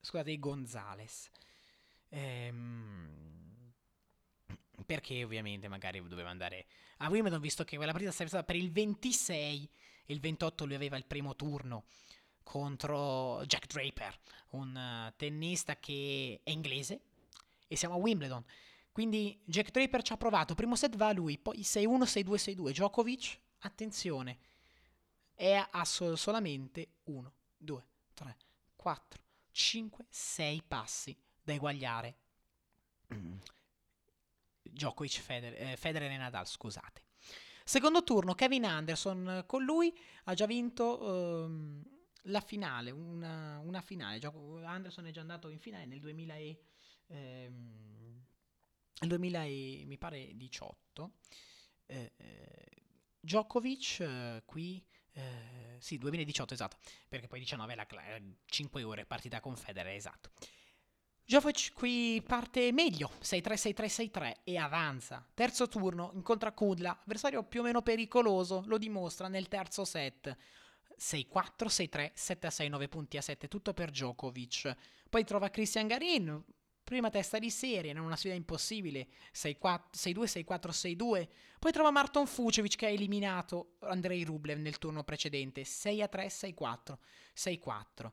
scusate, 0.00 0.38
Gonzales. 0.38 1.28
Ehm, 2.10 3.72
perché 4.86 5.24
ovviamente 5.24 5.66
magari 5.66 6.06
doveva 6.06 6.30
andare 6.30 6.66
a 6.98 7.08
Wimbledon 7.08 7.40
visto 7.40 7.64
che 7.64 7.76
quella 7.76 7.90
partita 7.90 8.12
sarebbe 8.12 8.30
stata 8.30 8.44
per 8.44 8.56
il 8.56 8.70
26 8.70 9.68
e 10.04 10.12
il 10.12 10.20
28 10.20 10.64
lui 10.64 10.74
aveva 10.76 10.96
il 10.96 11.06
primo 11.06 11.34
turno 11.34 11.86
contro 12.42 13.44
Jack 13.46 13.66
Draper, 13.66 14.18
un 14.50 14.74
uh, 14.74 15.12
tennista 15.16 15.76
che 15.76 16.40
è 16.42 16.50
inglese 16.50 17.00
e 17.66 17.76
siamo 17.76 17.94
a 17.94 17.98
Wimbledon. 17.98 18.44
Quindi 18.90 19.40
Jack 19.44 19.70
Draper 19.70 20.02
ci 20.02 20.12
ha 20.12 20.16
provato, 20.16 20.54
primo 20.54 20.76
set 20.76 20.96
va 20.96 21.08
a 21.08 21.12
lui, 21.12 21.38
poi 21.38 21.60
6-1, 21.60 22.02
6-2, 22.02 22.54
6-2. 22.56 22.70
Djokovic, 22.70 23.38
attenzione, 23.60 24.38
è 25.34 25.66
a 25.70 25.84
sol- 25.84 26.18
solamente 26.18 26.88
1, 27.04 27.32
2, 27.56 27.86
3, 28.14 28.36
4, 28.76 29.22
5, 29.50 30.06
6 30.08 30.62
passi 30.66 31.16
da 31.42 31.52
eguagliare 31.54 32.16
Djokovic, 34.62 35.20
Federer, 35.20 35.70
eh, 35.70 35.76
Federer 35.76 36.10
e 36.10 36.16
Nadal, 36.16 36.46
scusate. 36.46 37.02
Secondo 37.64 38.02
turno, 38.02 38.34
Kevin 38.34 38.64
Anderson, 38.64 39.44
con 39.46 39.62
lui 39.62 39.96
ha 40.24 40.34
già 40.34 40.46
vinto 40.46 41.44
ehm, 41.44 41.82
la 42.26 42.40
finale, 42.40 42.90
una, 42.90 43.58
una 43.60 43.80
finale. 43.80 44.20
Anderson 44.64 45.06
è 45.06 45.10
già 45.10 45.20
andato 45.20 45.48
in 45.48 45.58
finale 45.58 45.86
nel 45.86 46.00
2000 46.00 46.36
e... 46.36 46.60
Ehm, 47.08 47.82
nel 49.02 49.08
2018 49.08 51.12
eh, 51.86 52.12
eh, 52.16 52.82
Djokovic 53.20 54.00
eh, 54.00 54.42
qui 54.44 54.84
eh, 55.12 55.76
sì 55.78 55.98
2018 55.98 56.54
esatto. 56.54 56.78
Perché 57.08 57.26
poi 57.26 57.40
19 57.40 57.74
la, 57.74 57.86
5 58.46 58.82
ore 58.82 59.04
partita 59.04 59.40
con 59.40 59.56
Federer 59.56 59.94
esatto. 59.94 60.30
Djokovic 61.24 61.72
qui 61.72 62.22
parte 62.26 62.72
meglio 62.72 63.10
6-3 63.20 63.22
6-3 63.22 64.10
6-3 64.10 64.32
e 64.44 64.56
avanza. 64.56 65.26
Terzo 65.34 65.68
turno 65.68 66.12
incontra 66.14 66.52
Kudla 66.52 67.00
avversario 67.02 67.44
più 67.44 67.60
o 67.60 67.64
meno 67.64 67.82
pericoloso 67.82 68.62
lo 68.66 68.78
dimostra 68.78 69.28
nel 69.28 69.48
terzo 69.48 69.84
set 69.84 70.34
6-4, 71.02 71.66
6-3, 71.66 72.12
7-6, 72.14 72.68
9 72.68 72.88
punti 72.88 73.16
a 73.16 73.20
7, 73.20 73.48
tutto 73.48 73.74
per 73.74 73.90
Djokovic. 73.90 74.76
Poi 75.10 75.24
trova 75.24 75.50
Christian 75.50 75.88
Garin, 75.88 76.44
prima 76.84 77.10
testa 77.10 77.40
di 77.40 77.50
serie, 77.50 77.92
non 77.92 78.04
una 78.04 78.14
sfida 78.14 78.34
impossibile, 78.34 79.08
6-2, 79.34 79.56
6-4, 79.92 80.70
6-2. 80.70 81.28
Poi 81.58 81.72
trova 81.72 81.90
Marton 81.90 82.26
Fucevic 82.26 82.76
che 82.76 82.86
ha 82.86 82.90
eliminato 82.90 83.76
Andrei 83.80 84.22
Rublev 84.22 84.60
nel 84.60 84.78
turno 84.78 85.02
precedente, 85.02 85.62
6-3, 85.62 86.54
6-4, 86.54 86.96
6-4. 87.34 88.10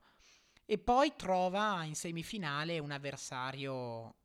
E 0.65 0.77
poi 0.79 1.15
trova 1.15 1.83
in 1.83 1.95
semifinale 1.95 2.79
un 2.79 2.91
avversario, 2.91 4.15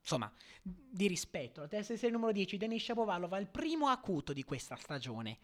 insomma, 0.00 0.30
di 0.62 1.08
rispetto. 1.08 1.60
La 1.62 1.68
testa 1.68 1.92
di 1.94 1.98
serie 1.98 2.14
numero 2.14 2.32
10, 2.32 2.56
Denis 2.58 2.82
Shapovalov, 2.84 3.34
il 3.38 3.48
primo 3.48 3.88
acuto 3.88 4.32
di 4.32 4.44
questa 4.44 4.76
stagione. 4.76 5.38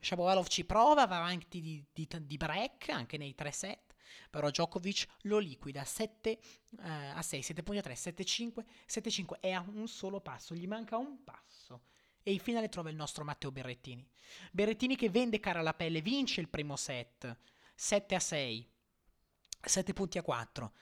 Shapovalov 0.00 0.46
ci 0.46 0.64
prova, 0.64 1.06
va 1.06 1.18
avanti 1.18 1.60
di, 1.60 1.84
di, 1.92 2.08
di 2.22 2.36
break 2.36 2.88
anche 2.88 3.16
nei 3.16 3.34
tre 3.34 3.52
set 3.52 3.90
però 4.30 4.48
Djokovic 4.48 5.06
lo 5.22 5.38
liquida 5.38 5.84
7 5.84 6.30
eh, 6.30 6.40
a 6.82 7.20
6, 7.20 7.42
7 7.42 7.62
punti 7.62 7.80
a 7.80 7.82
3, 7.82 7.94
7 7.94 8.24
5, 8.24 8.64
7 8.86 9.10
5 9.10 9.38
è 9.40 9.50
a 9.50 9.64
un 9.66 9.88
solo 9.88 10.20
passo, 10.20 10.54
gli 10.54 10.66
manca 10.66 10.96
un 10.96 11.22
passo. 11.24 11.82
E 12.22 12.32
in 12.32 12.38
finale 12.38 12.68
trova 12.68 12.90
il 12.90 12.96
nostro 12.96 13.24
Matteo 13.24 13.50
Berrettini. 13.50 14.06
Berrettini 14.52 14.94
che 14.94 15.10
vende 15.10 15.40
cara 15.40 15.62
la 15.62 15.74
pelle, 15.74 16.00
vince 16.00 16.40
il 16.40 16.48
primo 16.48 16.76
set, 16.76 17.36
7 17.74 18.14
a 18.14 18.20
6, 18.20 18.70
7 19.60 19.92
punti 19.92 20.18
a 20.18 20.22
4. 20.22 20.72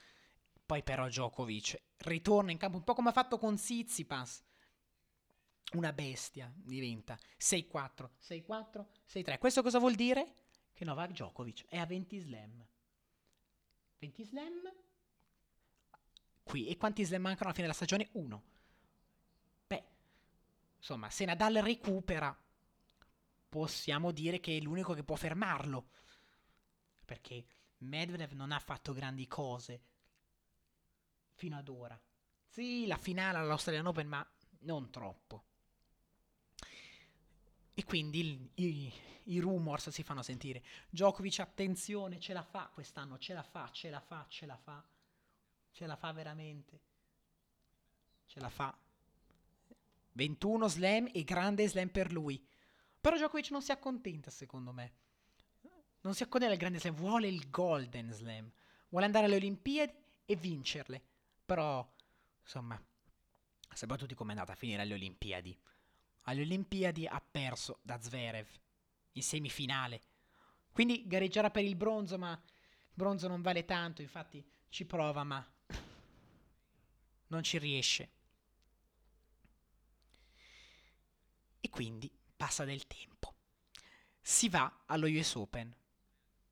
Poi 0.65 0.83
però 0.83 1.07
Djokovic 1.07 1.81
ritorna 1.99 2.51
in 2.51 2.57
campo 2.57 2.77
un 2.77 2.83
po' 2.83 2.93
come 2.93 3.09
ha 3.09 3.13
fatto 3.13 3.39
con 3.39 3.55
Tsitsipas. 3.55 4.43
Una 5.73 5.93
bestia 5.93 6.51
diventa 6.55 7.17
6-4, 7.37 8.09
6-4, 8.21 8.85
6-3. 9.07 9.37
Questo 9.37 9.61
cosa 9.61 9.79
vuol 9.79 9.95
dire? 9.95 10.33
che 10.79 10.85
Novak 10.85 11.11
Djokovic 11.11 11.65
è 11.67 11.75
a 11.75 11.85
20 11.85 12.19
slam. 12.19 12.65
20 13.97 14.23
slam 14.23 14.73
qui. 16.41 16.69
E 16.69 16.77
quanti 16.77 17.03
slam 17.03 17.23
mancano 17.23 17.47
alla 17.47 17.53
fine 17.53 17.67
della 17.67 17.77
stagione? 17.77 18.07
Uno. 18.13 18.43
Beh, 19.67 19.83
insomma, 20.77 21.09
se 21.09 21.25
Nadal 21.25 21.55
recupera, 21.55 22.33
possiamo 23.49 24.11
dire 24.11 24.39
che 24.39 24.55
è 24.55 24.61
l'unico 24.61 24.93
che 24.93 25.03
può 25.03 25.17
fermarlo. 25.17 25.89
Perché 27.03 27.45
Medvedev 27.79 28.31
non 28.31 28.53
ha 28.53 28.59
fatto 28.59 28.93
grandi 28.93 29.27
cose 29.27 29.81
fino 31.33 31.57
ad 31.57 31.67
ora. 31.67 32.01
Sì, 32.47 32.87
la 32.87 32.97
finale 32.97 33.37
all'Australian 33.37 33.87
Open, 33.87 34.07
ma 34.07 34.25
non 34.59 34.89
troppo. 34.89 35.47
E 37.79 37.85
quindi 37.85 38.51
i, 38.55 38.65
i, 38.65 38.93
i, 39.23 39.39
rumors 39.39 39.87
si 39.87 40.03
fanno 40.03 40.21
sentire. 40.21 40.61
Djokovic, 40.89 41.39
attenzione, 41.39 42.19
ce 42.19 42.33
la 42.33 42.43
fa 42.43 42.69
quest'anno, 42.73 43.17
ce 43.17 43.33
la 43.33 43.41
fa, 43.41 43.69
ce 43.71 43.89
la 43.89 44.01
fa, 44.01 44.25
ce 44.27 44.45
la 44.45 44.57
fa. 44.57 44.85
Ce 45.71 45.85
la 45.85 45.95
fa 45.95 46.11
veramente. 46.11 46.81
Ce 48.25 48.41
la 48.41 48.49
fa. 48.49 48.77
21 50.11 50.67
slam 50.67 51.09
e 51.13 51.23
grande 51.23 51.69
slam 51.69 51.87
per 51.87 52.11
lui. 52.11 52.45
Però 52.99 53.15
Djokovic 53.15 53.49
non 53.51 53.61
si 53.61 53.71
accontenta, 53.71 54.29
secondo 54.29 54.73
me. 54.73 54.93
Non 56.01 56.13
si 56.13 56.23
accontenta 56.23 56.53
del 56.53 56.61
grande 56.61 56.79
slam, 56.79 56.95
vuole 56.95 57.29
il 57.29 57.49
golden 57.49 58.11
slam. 58.11 58.51
Vuole 58.89 59.05
andare 59.05 59.27
alle 59.27 59.37
Olimpiadi 59.37 59.93
e 60.25 60.35
vincerle. 60.35 61.01
Però, 61.45 61.89
insomma, 62.41 62.77
sappiamo 63.69 64.01
tutti 64.01 64.15
com'è 64.15 64.31
andata 64.31 64.51
a 64.51 64.55
finire 64.55 64.81
alle 64.81 64.95
Olimpiadi. 64.95 65.57
Alle 66.29 66.41
Olimpiadi 66.41 67.07
ha 67.07 67.19
perso 67.19 67.79
da 67.81 67.99
Zverev 67.99 68.47
in 69.13 69.23
semifinale. 69.23 70.01
Quindi 70.71 71.07
gareggerà 71.07 71.49
per 71.49 71.63
il 71.63 71.75
bronzo, 71.75 72.19
ma 72.19 72.31
il 72.31 72.93
bronzo 72.93 73.27
non 73.27 73.41
vale 73.41 73.65
tanto, 73.65 74.03
infatti 74.03 74.47
ci 74.69 74.85
prova, 74.85 75.23
ma 75.23 75.43
non 77.27 77.43
ci 77.43 77.57
riesce. 77.57 78.11
E 81.59 81.69
quindi 81.69 82.11
passa 82.37 82.63
del 82.63 82.85
tempo. 82.85 83.33
Si 84.21 84.49
va 84.49 84.83
allo 84.85 85.07
US 85.07 85.33
Open. 85.33 85.75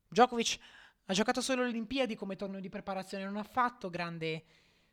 Djokovic 0.08 0.58
ha 1.04 1.12
giocato 1.12 1.40
solo 1.40 1.62
le 1.62 1.68
Olimpiadi 1.68 2.16
come 2.16 2.34
torneo 2.34 2.60
di 2.60 2.68
preparazione, 2.68 3.24
non 3.24 3.36
ha 3.36 3.44
fatto 3.44 3.90
grande, 3.90 4.44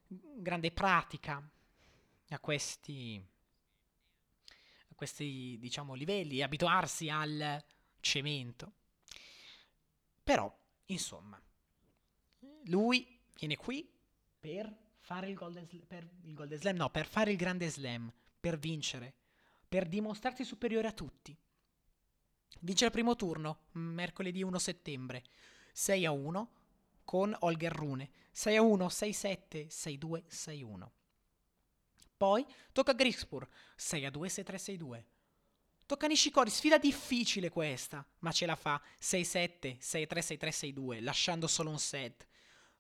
grande 0.07 0.71
pratica 0.71 1.41
a 2.29 2.39
questi, 2.39 3.33
questi 4.95 5.57
diciamo, 5.59 5.93
livelli, 5.93 6.41
abituarsi 6.41 7.09
al 7.09 7.63
cemento. 7.99 8.73
Però, 10.23 10.51
insomma, 10.85 11.39
lui 12.65 13.19
viene 13.37 13.55
qui 13.57 13.87
per 14.39 14.73
fare 14.99 15.27
il 15.27 15.35
Golden, 15.35 15.65
sl- 15.65 15.85
per 15.85 16.09
il 16.23 16.33
Golden 16.33 16.57
Slam, 16.57 16.77
no, 16.77 16.89
per 16.89 17.05
fare 17.05 17.31
il 17.31 17.37
Grande 17.37 17.69
Slam, 17.69 18.11
per 18.39 18.57
vincere, 18.57 19.13
per 19.67 19.87
dimostrarsi 19.87 20.43
superiore 20.43 20.87
a 20.87 20.93
tutti. 20.93 21.35
Vince 22.61 22.85
il 22.85 22.91
primo 22.91 23.15
turno, 23.15 23.65
mercoledì 23.73 24.41
1 24.41 24.57
settembre, 24.57 25.23
6 25.73 26.05
a 26.05 26.11
1 26.11 26.51
con 27.03 27.35
Holger 27.39 27.71
Rune, 27.71 28.09
6 28.31 28.55
a 28.55 28.61
1, 28.61 28.89
6 28.89 29.13
7, 29.13 29.69
6 29.69 29.97
2, 29.97 30.23
6 30.27 30.63
1. 30.63 30.93
Poi 32.17 32.45
tocca 32.71 32.91
a 32.91 32.95
Grigspur, 32.95 33.47
6 33.75 34.05
a 34.05 34.09
2, 34.09 34.29
6 34.29 34.43
3, 34.43 34.57
6 34.57 34.77
2. 34.77 35.05
Tocca 35.85 36.05
a 36.05 36.09
Nishikori, 36.09 36.49
sfida 36.49 36.77
difficile 36.77 37.49
questa, 37.49 38.05
ma 38.19 38.31
ce 38.31 38.45
la 38.45 38.55
fa, 38.55 38.81
6 38.97 39.23
7, 39.23 39.77
6 39.79 40.07
3, 40.07 40.21
6 40.21 40.37
3, 40.37 40.51
6 40.51 40.73
2, 40.73 41.01
lasciando 41.01 41.47
solo 41.47 41.69
un 41.69 41.77
set. 41.77 42.25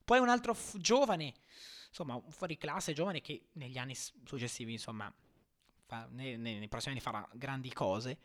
Poi 0.03 0.19
un 0.19 0.29
altro 0.29 0.53
f- 0.53 0.77
giovane, 0.77 1.33
insomma, 1.89 2.19
fuori 2.29 2.57
classe 2.57 2.93
giovane 2.93 3.21
che 3.21 3.49
negli 3.53 3.77
anni 3.77 3.93
successivi, 3.95 4.71
insomma, 4.71 5.13
fa, 5.85 6.07
nei, 6.11 6.37
nei, 6.37 6.67
prossimi 6.67 6.93
anni 6.93 7.03
farà 7.03 7.27
grandi 7.33 7.71
cose. 7.73 8.17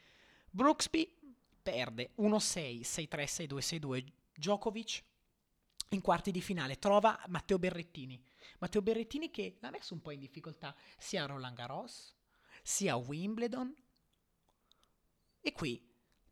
Brooksby 0.51 1.19
perde 1.63 2.13
1-6, 2.19 2.81
6-3, 2.81 3.25
6-2, 3.25 3.59
6-2. 3.59 4.05
Djokovic 4.35 5.03
in 5.91 6.01
quarti 6.01 6.31
di 6.31 6.41
finale 6.41 6.79
trova 6.79 7.21
Matteo 7.29 7.59
Berrettini. 7.59 8.23
Matteo 8.59 8.83
Berrettini 8.83 9.31
che 9.31 9.57
l'ha 9.61 9.71
messo 9.71 9.95
un 9.95 10.01
po' 10.01 10.11
in 10.13 10.21
difficoltà 10.21 10.75
sia 10.99 11.25
a 11.25 11.27
Roland 11.27 11.57
Garros, 11.57 12.15
sia 12.63 12.93
a 12.93 12.97
Wimbledon. 12.97 13.75
E 15.41 15.53
qui 15.53 15.83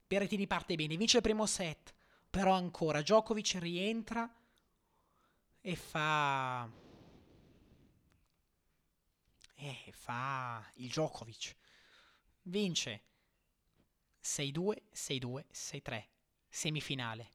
Berrettini 0.07 0.47
parte 0.47 0.75
bene, 0.77 0.97
vince 0.97 1.16
il 1.16 1.23
primo 1.23 1.47
set, 1.47 1.94
però 2.31 2.53
ancora 2.53 3.01
Djokovic 3.01 3.57
rientra 3.59 4.33
e 5.61 5.77
fa 5.77 6.71
e 9.55 9.92
fa 9.92 10.64
il 10.75 10.88
Djokovic. 10.88 11.57
Vince 12.42 13.03
6-2, 14.23 14.83
6-2, 14.94 15.44
6-3. 15.53 16.05
Semifinale. 16.49 17.33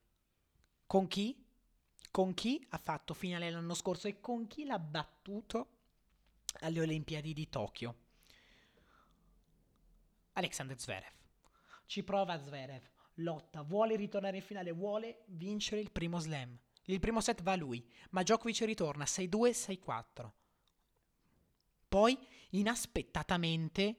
Con 0.86 1.06
chi? 1.06 1.43
Con 2.14 2.32
chi 2.32 2.64
ha 2.68 2.78
fatto 2.78 3.12
finale 3.12 3.50
l'anno 3.50 3.74
scorso 3.74 4.06
e 4.06 4.20
con 4.20 4.46
chi 4.46 4.66
l'ha 4.66 4.78
battuto 4.78 5.70
alle 6.60 6.80
Olimpiadi 6.80 7.32
di 7.32 7.48
Tokyo? 7.48 7.96
Alexander 10.34 10.78
Zverev. 10.78 11.12
Ci 11.86 12.04
prova 12.04 12.38
Zverev, 12.38 12.88
lotta, 13.14 13.62
vuole 13.62 13.96
ritornare 13.96 14.36
in 14.36 14.44
finale, 14.44 14.70
vuole 14.70 15.24
vincere 15.26 15.80
il 15.80 15.90
primo 15.90 16.20
slam. 16.20 16.56
Il 16.84 17.00
primo 17.00 17.20
set 17.20 17.42
va 17.42 17.50
a 17.50 17.56
lui, 17.56 17.84
ma 18.10 18.22
Djokovic 18.22 18.60
ritorna 18.60 19.02
6-2, 19.06 19.50
6-4. 19.50 20.30
Poi, 21.88 22.16
inaspettatamente, 22.50 23.96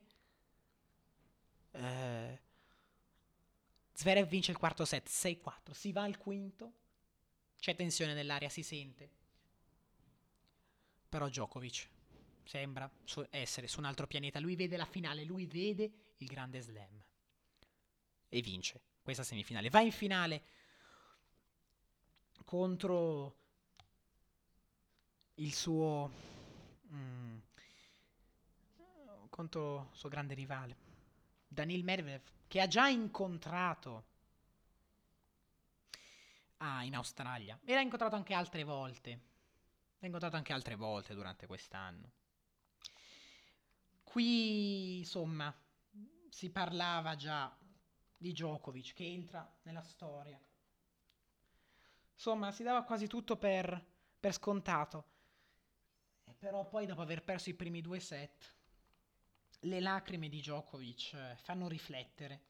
eh, 1.72 2.42
Zverev 3.92 4.26
vince 4.30 4.52
il 4.52 4.58
quarto 4.58 4.86
set, 4.86 5.10
6-4. 5.10 5.74
Si 5.74 5.92
va 5.92 6.04
al 6.04 6.18
quinto, 6.18 6.76
c'è 7.60 7.76
tensione 7.76 8.14
nell'aria, 8.14 8.50
si 8.50 8.64
sente. 8.64 9.10
Però 11.10 11.28
Djokovic 11.28 11.90
sembra 12.44 12.90
essere 13.30 13.68
su 13.68 13.80
un 13.80 13.86
altro 13.86 14.08
pianeta. 14.08 14.40
Lui 14.40 14.56
vede 14.56 14.78
la 14.78 14.86
finale, 14.86 15.24
lui 15.24 15.46
vede 15.46 15.92
il 16.18 16.28
grande 16.28 16.62
slam. 16.62 17.04
E 18.30 18.42
vince 18.42 18.82
questa 19.02 19.24
semifinale. 19.24 19.70
Va 19.70 19.82
in 19.82 19.92
finale 19.92 20.44
contro 22.44 23.38
il 25.36 25.54
suo... 25.54 26.12
Mm, 26.94 27.38
contro 29.30 29.90
il 29.92 29.98
suo 29.98 30.08
grande 30.08 30.34
rivale, 30.34 30.78
Danil 31.46 31.84
Medvedev, 31.84 32.22
che 32.48 32.62
ha 32.62 32.68
già 32.68 32.88
incontrato 32.88 34.06
ah, 36.58 36.84
in 36.84 36.96
Australia 36.96 37.60
e 37.64 37.74
l'ha 37.74 37.82
incontrato 37.82 38.16
anche 38.16 38.34
altre 38.34 38.64
volte. 38.64 39.10
L'ha 40.00 40.08
incontrato 40.08 40.36
anche 40.36 40.54
altre 40.54 40.76
volte 40.76 41.14
durante 41.14 41.48
quest'anno. 41.48 42.12
Qui, 44.04 45.00
insomma, 45.00 45.54
si 46.30 46.50
parlava 46.50 47.16
già 47.16 47.56
di 48.18 48.32
Djokovic 48.32 48.94
che 48.94 49.06
entra 49.06 49.50
nella 49.64 49.82
storia. 49.82 50.40
Insomma, 52.14 52.52
si 52.52 52.64
dava 52.64 52.84
quasi 52.84 53.08
tutto 53.08 53.36
per, 53.36 53.84
per 54.20 54.34
scontato. 54.34 55.14
Però 56.38 56.66
poi, 56.68 56.86
dopo 56.86 57.02
aver 57.02 57.24
perso 57.24 57.50
i 57.50 57.56
primi 57.56 57.82
due 57.82 58.00
set, 58.00 58.56
le 59.62 59.80
lacrime 59.80 60.30
di 60.30 60.40
Djokovic 60.40 61.14
eh, 61.14 61.36
fanno 61.38 61.68
riflettere. 61.68 62.44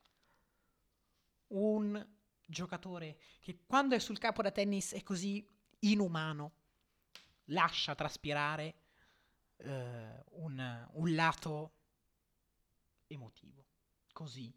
Un 1.48 2.15
giocatore 2.46 3.18
che 3.40 3.60
quando 3.66 3.96
è 3.96 4.00
sul 4.00 4.18
campo 4.18 4.42
da 4.42 4.52
tennis 4.52 4.94
è 4.94 5.04
così 5.04 5.46
inumano, 5.80 6.54
lascia 7.46 7.96
traspirare 7.96 8.76
eh, 9.58 10.24
un, 10.32 10.88
un 10.94 11.16
lato 11.16 11.74
emotivo. 13.08 13.66
Così. 14.14 14.54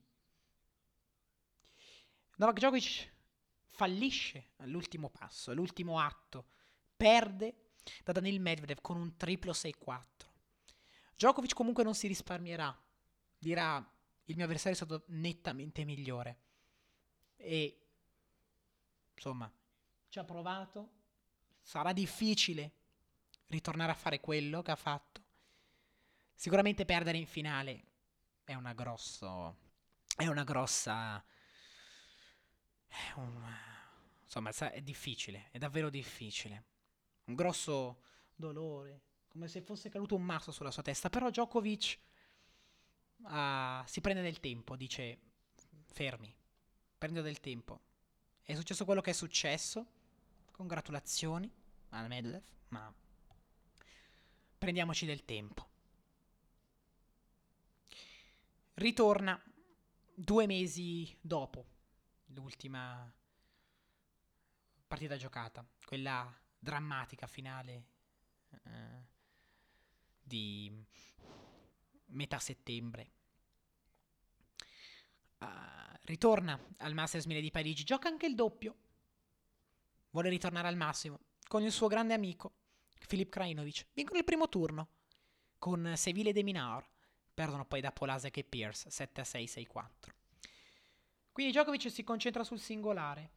Novak 2.36 2.58
Djokovic 2.58 3.12
fallisce 3.66 4.50
all'ultimo 4.56 5.10
passo, 5.10 5.50
all'ultimo 5.50 5.98
atto, 5.98 6.46
perde 6.96 7.70
da 8.04 8.12
Daniil 8.12 8.40
Medvedev 8.40 8.80
con 8.80 8.96
un 8.96 9.16
triplo 9.16 9.52
6-4. 9.52 10.02
Djokovic 11.16 11.54
comunque 11.54 11.82
non 11.82 11.94
si 11.94 12.06
risparmierà, 12.06 12.76
dirà 13.36 13.76
il 14.26 14.36
mio 14.36 14.44
avversario 14.44 14.72
è 14.72 14.84
stato 14.84 15.04
nettamente 15.08 15.84
migliore 15.84 16.46
e 17.38 17.80
insomma 19.14 19.50
ci 20.08 20.18
ha 20.18 20.24
provato, 20.24 20.90
sarà 21.62 21.92
difficile 21.92 22.72
ritornare 23.46 23.92
a 23.92 23.94
fare 23.94 24.20
quello 24.20 24.60
che 24.62 24.70
ha 24.70 24.76
fatto. 24.76 25.22
Sicuramente 26.34 26.84
perdere 26.84 27.18
in 27.18 27.26
finale 27.26 27.84
è 28.44 28.54
una 28.54 28.74
grosso 28.74 29.56
è 30.16 30.26
una 30.26 30.44
grossa 30.44 31.24
È 32.86 33.12
un, 33.16 33.42
insomma, 34.22 34.50
è 34.50 34.80
difficile, 34.82 35.48
è 35.52 35.58
davvero 35.58 35.90
difficile. 35.90 36.64
Un 37.24 37.34
grosso 37.34 38.02
dolore, 38.34 39.02
come 39.28 39.46
se 39.48 39.60
fosse 39.60 39.88
caduto 39.90 40.14
un 40.14 40.22
masso 40.22 40.50
sulla 40.50 40.70
sua 40.70 40.82
testa. 40.82 41.10
Però 41.10 41.28
Djokovic 41.28 41.98
uh, 43.18 43.84
si 43.84 44.00
prende 44.00 44.22
del 44.22 44.40
tempo, 44.40 44.74
dice 44.76 45.18
fermi, 45.92 46.34
prendo 46.98 47.22
del 47.22 47.40
tempo. 47.40 47.80
È 48.42 48.54
successo 48.54 48.84
quello 48.84 49.00
che 49.00 49.10
è 49.10 49.14
successo. 49.14 49.86
Congratulazioni 50.50 51.50
al 51.90 52.08
Medvedev, 52.08 52.42
ma 52.68 52.92
prendiamoci 54.58 55.06
del 55.06 55.24
tempo. 55.24 55.66
Ritorna 58.74 59.40
due 60.14 60.46
mesi 60.46 61.16
dopo 61.20 61.64
l'ultima 62.26 63.12
partita 64.86 65.16
giocata, 65.16 65.64
quella 65.84 66.32
drammatica 66.58 67.26
finale 67.26 67.86
eh, 68.64 69.06
di 70.20 70.84
metà 72.06 72.38
settembre. 72.38 73.12
Uh, 75.38 75.46
ritorna 76.02 76.58
al 76.78 76.94
Masters 76.94 77.26
1000 77.26 77.40
di 77.40 77.50
Parigi, 77.50 77.84
gioca 77.84 78.08
anche 78.08 78.26
il 78.26 78.34
doppio. 78.34 78.76
Vuole 80.10 80.28
ritornare 80.28 80.68
al 80.68 80.76
massimo 80.76 81.20
con 81.46 81.62
il 81.62 81.72
suo 81.72 81.86
grande 81.86 82.14
amico 82.14 82.52
Filip 83.06 83.30
Krajinovic. 83.30 83.86
Vincono 83.92 84.18
il 84.18 84.24
primo 84.24 84.48
turno 84.48 84.88
con 85.58 85.92
Seville 85.96 86.32
De 86.32 86.42
Minaur. 86.42 86.86
Perdono 87.32 87.64
poi 87.64 87.80
da 87.80 87.92
Polasek 87.92 88.36
e 88.38 88.44
Pierce 88.44 88.90
7 88.90 89.20
a 89.20 89.24
6, 89.24 89.46
6 89.46 89.66
4. 89.66 90.14
Quindi 91.30 91.52
Djokovic 91.52 91.88
si 91.90 92.02
concentra 92.02 92.42
sul 92.42 92.58
singolare. 92.58 93.30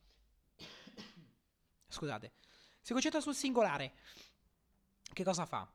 Scusate, 1.88 2.34
si 2.82 2.94
concentra 2.94 3.22
sul 3.22 3.36
singolare. 3.36 3.94
Che 5.14 5.24
cosa 5.24 5.46
fa? 5.46 5.72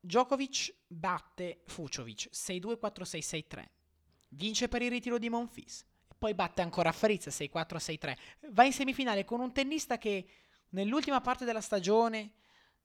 Djokovic 0.00 0.74
batte 0.86 1.62
Fuciovic 1.64 2.28
6-2-4-6-6-3. 2.30 3.68
Vince 4.34 4.68
per 4.68 4.82
il 4.82 4.90
ritiro 4.90 5.18
di 5.18 5.28
Monfils. 5.28 5.84
Poi 6.18 6.34
batte 6.34 6.62
ancora 6.62 6.92
Fritz 6.92 7.28
6-4-6-3. 7.28 8.16
Va 8.50 8.64
in 8.64 8.72
semifinale 8.72 9.24
con 9.24 9.40
un 9.40 9.52
tennista 9.52 9.98
che 9.98 10.26
nell'ultima 10.70 11.20
parte 11.20 11.44
della 11.44 11.60
stagione 11.60 12.32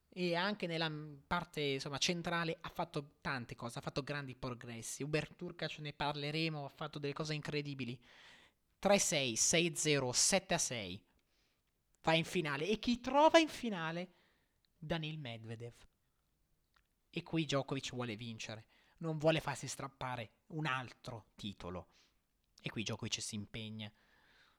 e 0.10 0.36
anche 0.36 0.68
nella 0.68 0.92
parte 1.26 1.62
insomma, 1.62 1.98
centrale 1.98 2.58
ha 2.60 2.70
fatto 2.70 3.14
tante 3.22 3.56
cose, 3.56 3.80
ha 3.80 3.82
fatto 3.82 4.04
grandi 4.04 4.36
progressi. 4.36 5.04
Uber 5.04 5.34
Turkac 5.34 5.78
ne 5.80 5.94
parleremo, 5.94 6.66
ha 6.66 6.70
fatto 6.70 7.00
delle 7.00 7.14
cose 7.14 7.34
incredibili. 7.34 7.98
3-6, 8.82 9.34
6-0, 9.34 10.10
7-6. 10.10 11.00
Va 12.02 12.14
in 12.14 12.26
finale. 12.26 12.68
E 12.68 12.80
chi 12.80 13.00
trova 13.00 13.40
in 13.40 13.50
finale? 13.50 14.14
Daniel 14.78 15.18
Medvedev. 15.18 15.74
E 17.12 17.24
qui 17.24 17.46
Djokovic 17.46 17.92
vuole 17.92 18.16
vincere, 18.16 18.66
non 19.00 19.18
vuole 19.18 19.42
farsi 19.42 19.68
strappare 19.68 20.32
un 20.48 20.66
altro 20.66 21.28
titolo. 21.36 21.88
E 22.62 22.70
qui 22.70 22.84
Djokovic 22.84 23.22
si 23.22 23.36
impegna. 23.36 23.92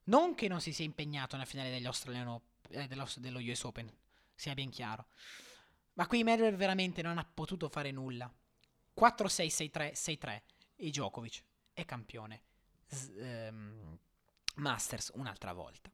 Non 0.05 0.35
che 0.35 0.49
non 0.49 0.61
si 0.61 0.73
sia 0.73 0.85
impegnato 0.85 1.37
nella 1.37 1.49
finale 1.49 1.71
degli 1.71 1.87
Australian 1.87 2.41
eh, 2.71 2.87
dello, 2.87 3.39
US 3.39 3.63
Open, 3.65 3.93
sia 4.35 4.55
ben 4.55 4.71
chiaro. 4.71 5.07
Ma 5.95 6.07
qui 6.07 6.23
Medvedev 6.23 6.57
veramente 6.57 7.03
non 7.03 7.19
ha 7.19 7.25
potuto 7.25 7.69
fare 7.69 7.91
nulla. 7.91 8.33
4-6, 8.99 9.71
6-3, 9.71 9.93
6-3 9.93 10.43
e 10.77 10.91
Djokovic 10.91 11.43
è 11.73 11.85
campione. 11.85 12.43
S- 12.87 13.13
ehm, 13.17 13.99
Masters 14.57 15.13
un'altra 15.15 15.53
volta. 15.53 15.91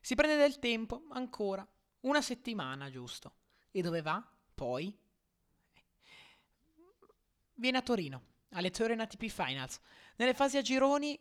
Si 0.00 0.14
prende 0.14 0.36
del 0.36 0.58
tempo, 0.58 1.06
ancora, 1.10 1.66
una 2.00 2.20
settimana 2.20 2.90
giusto. 2.90 3.36
E 3.70 3.80
dove 3.80 4.02
va? 4.02 4.22
Poi 4.54 4.96
viene 7.54 7.78
a 7.78 7.82
Torino, 7.82 8.22
alle 8.50 8.70
Turin 8.70 9.00
ATP 9.00 9.26
Finals. 9.26 9.80
Nelle 10.16 10.34
fasi 10.34 10.56
a 10.56 10.62
gironi 10.62 11.18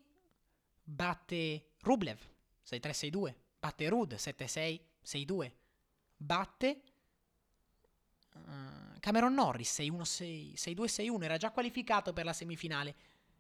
batte 0.84 1.72
Rublev 1.82 2.20
6-3-6-2, 2.70 3.34
batte 3.60 3.90
Rud 3.90 4.14
7-6, 4.14 4.80
6-2, 5.06 5.52
batte 6.18 6.82
uh, 8.34 9.00
Cameron 9.00 9.34
Norris 9.34 9.80
6-1, 9.80 10.54
6-2-6-1, 10.56 11.24
era 11.24 11.38
già 11.38 11.52
qualificato 11.52 12.14
per 12.14 12.26
la 12.26 12.34
semifinale. 12.34 12.96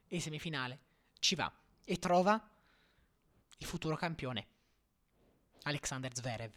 E 0.08 0.20
semifinale. 0.20 0.80
Ci 1.18 1.36
va. 1.36 1.52
E 1.86 1.98
trova 1.98 2.50
il 3.58 3.66
futuro 3.66 3.96
campione 3.96 4.48
Alexander 5.64 6.14
Zverev. 6.14 6.52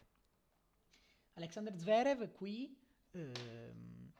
Alexander 1.35 1.75
Zverev 1.77 2.33
qui 2.33 2.77
ehm, 3.13 4.13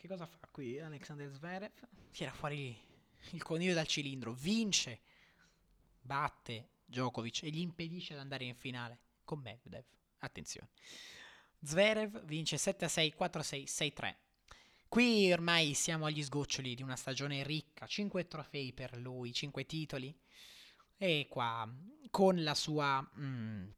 che 0.00 0.08
cosa 0.08 0.24
fa 0.24 0.48
qui 0.50 0.80
Alexander 0.80 1.30
Zverev? 1.30 1.72
Tira 2.10 2.32
fuori 2.32 2.74
il 3.32 3.42
coniglio 3.42 3.74
dal 3.74 3.86
cilindro, 3.86 4.32
vince 4.32 5.00
batte 6.00 6.70
Djokovic 6.86 7.42
e 7.42 7.50
gli 7.50 7.58
impedisce 7.58 8.14
di 8.14 8.20
andare 8.20 8.44
in 8.44 8.54
finale 8.54 8.98
con 9.24 9.40
Medvedev. 9.40 9.84
Attenzione. 10.20 10.70
Zverev 11.62 12.24
vince 12.24 12.56
7-6, 12.56 13.12
4-6, 13.14 13.64
6-3. 13.64 14.14
Qui 14.88 15.30
ormai 15.32 15.74
siamo 15.74 16.06
agli 16.06 16.22
sgoccioli 16.22 16.74
di 16.74 16.82
una 16.82 16.96
stagione 16.96 17.42
ricca, 17.42 17.86
5 17.86 18.26
trofei 18.26 18.72
per 18.72 18.96
lui, 18.96 19.34
5 19.34 19.66
titoli. 19.66 20.18
E 20.96 21.26
qua 21.28 21.70
con 22.08 22.42
la 22.42 22.54
sua 22.54 23.06
mm, 23.18 23.68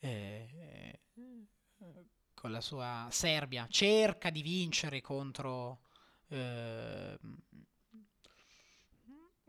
eh, 0.00 1.00
con 2.42 2.50
la 2.50 2.60
sua 2.60 3.06
Serbia 3.08 3.68
cerca 3.70 4.28
di 4.28 4.42
vincere 4.42 5.00
contro 5.00 5.82
eh, 6.26 7.16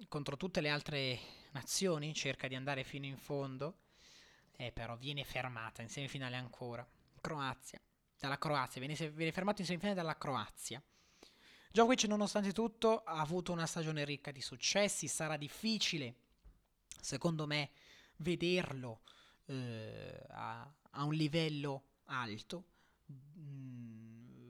contro 0.07 0.37
tutte 0.37 0.61
le 0.61 0.69
altre 0.69 1.19
nazioni, 1.53 2.13
cerca 2.13 2.47
di 2.47 2.53
andare 2.53 2.83
fino 2.83 3.07
in 3.07 3.17
fondo, 3.17 3.79
e 4.55 4.71
però 4.71 4.95
viene 4.95 5.23
fermata 5.23 5.81
in 5.81 5.89
semifinale 5.89 6.35
ancora. 6.35 6.87
Croazia, 7.19 7.81
dalla 8.19 8.37
Croazia, 8.37 8.79
viene, 8.79 9.09
viene 9.09 9.31
fermato 9.31 9.61
in 9.61 9.65
semifinale 9.65 9.97
dalla 9.97 10.15
Croazia. 10.15 10.79
Djokovic 11.71 12.03
nonostante 12.03 12.51
tutto 12.51 13.01
ha 13.01 13.19
avuto 13.21 13.51
una 13.51 13.65
stagione 13.65 14.05
ricca 14.05 14.29
di 14.29 14.41
successi, 14.41 15.07
sarà 15.07 15.35
difficile, 15.35 16.13
secondo 17.01 17.47
me, 17.47 17.71
vederlo 18.17 19.01
eh, 19.45 20.25
a, 20.29 20.71
a, 20.91 21.03
un 21.05 21.15
livello 21.15 21.85
alto. 22.03 22.65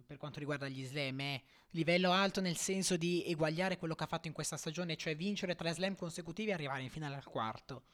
Per 0.06 0.18
quanto 0.18 0.39
riguarda 0.39 0.68
gli 0.68 0.86
slam 0.86 1.22
è 1.22 1.42
livello 1.72 2.12
alto 2.12 2.39
nel 2.39 2.58
senso 2.58 2.98
di 2.98 3.24
eguagliare 3.26 3.78
quello 3.78 3.96
che 3.96 4.04
ha 4.04 4.08
fatto 4.08 4.28
in 4.28 4.34
questa 4.34 4.58
stagione, 4.58 4.96
cioè 4.96 5.16
vincere 5.16 5.56
tre 5.56 5.74
slam 5.74 5.96
consecutivi 5.96 6.50
e 6.52 6.54
arrivare 6.54 6.84
in 6.84 6.89
finale 6.89 7.16
al 7.16 7.24
quarto. 7.24 7.86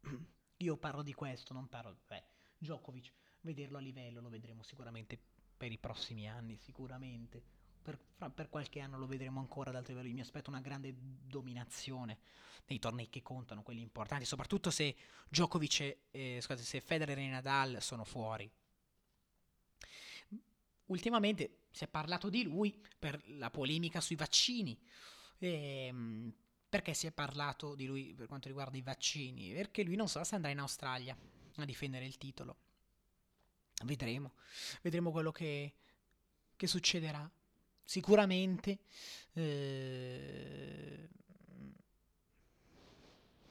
Io 0.58 0.76
parlo 0.76 1.02
di 1.02 1.12
questo, 1.12 1.52
non 1.52 1.68
parlo... 1.68 1.98
Beh, 2.06 2.24
Djokovic, 2.58 3.12
vederlo 3.40 3.78
a 3.78 3.80
livello 3.80 4.20
lo 4.20 4.28
vedremo 4.28 4.62
sicuramente 4.62 5.18
per 5.56 5.70
i 5.70 5.78
prossimi 5.78 6.28
anni, 6.28 6.56
sicuramente. 6.56 7.42
Per, 7.82 7.98
per 8.32 8.48
qualche 8.48 8.80
anno 8.80 8.98
lo 8.98 9.06
vedremo 9.06 9.40
ancora 9.40 9.70
ad 9.70 9.76
altri 9.76 9.92
livelli. 9.92 10.14
Mi 10.14 10.20
aspetto 10.20 10.48
una 10.48 10.60
grande 10.60 10.94
dominazione 10.96 12.18
nei 12.66 12.78
tornei 12.78 13.10
che 13.10 13.20
contano, 13.20 13.62
quelli 13.62 13.82
importanti, 13.82 14.24
soprattutto 14.24 14.70
se 14.70 14.96
Djokovic 15.28 15.80
e 15.80 15.98
eh, 16.10 16.40
scusate, 16.40 16.62
se 16.62 16.80
Federer 16.80 17.18
e 17.18 17.28
Nadal 17.28 17.82
sono 17.82 18.04
fuori. 18.04 18.50
Ultimamente 20.86 21.64
si 21.70 21.84
è 21.84 21.88
parlato 21.88 22.28
di 22.28 22.42
lui 22.42 22.78
per 22.98 23.20
la 23.28 23.50
polemica 23.50 24.00
sui 24.00 24.16
vaccini. 24.16 24.78
Ehm, 25.38 26.32
perché 26.68 26.92
si 26.92 27.06
è 27.06 27.12
parlato 27.12 27.74
di 27.74 27.86
lui 27.86 28.14
per 28.14 28.26
quanto 28.26 28.48
riguarda 28.48 28.76
i 28.76 28.82
vaccini? 28.82 29.52
Perché 29.52 29.82
lui 29.82 29.96
non 29.96 30.08
sa 30.08 30.24
se 30.24 30.34
andrà 30.34 30.50
in 30.50 30.58
Australia 30.58 31.16
a 31.56 31.64
difendere 31.64 32.04
il 32.04 32.18
titolo. 32.18 32.56
Vedremo, 33.84 34.34
vedremo 34.82 35.10
quello 35.10 35.32
che, 35.32 35.74
che 36.56 36.66
succederà. 36.66 37.30
Sicuramente, 37.82 38.78
eh, 39.34 41.08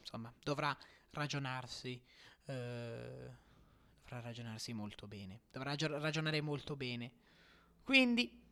insomma, 0.00 0.32
dovrà 0.42 0.76
ragionarsi. 1.10 2.02
Eh, 2.46 3.30
dovrà 4.02 4.20
ragionarsi 4.20 4.72
molto 4.72 5.06
bene. 5.06 5.42
Dovrà 5.50 5.74
ragionare 5.76 6.40
molto 6.40 6.76
bene 6.76 7.23
quindi 7.84 8.42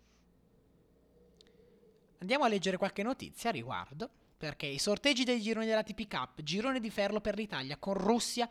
andiamo 2.19 2.45
a 2.45 2.49
leggere 2.49 2.77
qualche 2.77 3.03
notizia 3.03 3.51
a 3.51 3.53
riguardo, 3.53 4.09
perché 4.37 4.67
i 4.67 4.79
sorteggi 4.79 5.25
dei 5.25 5.41
gironi 5.41 5.67
della 5.67 5.83
TP 5.83 6.07
Cup, 6.07 6.43
girone 6.43 6.81
di 6.81 6.91
ferro 6.91 7.21
per 7.21 7.37
l'Italia 7.37 7.77
con 7.79 7.95
Russia, 7.95 8.49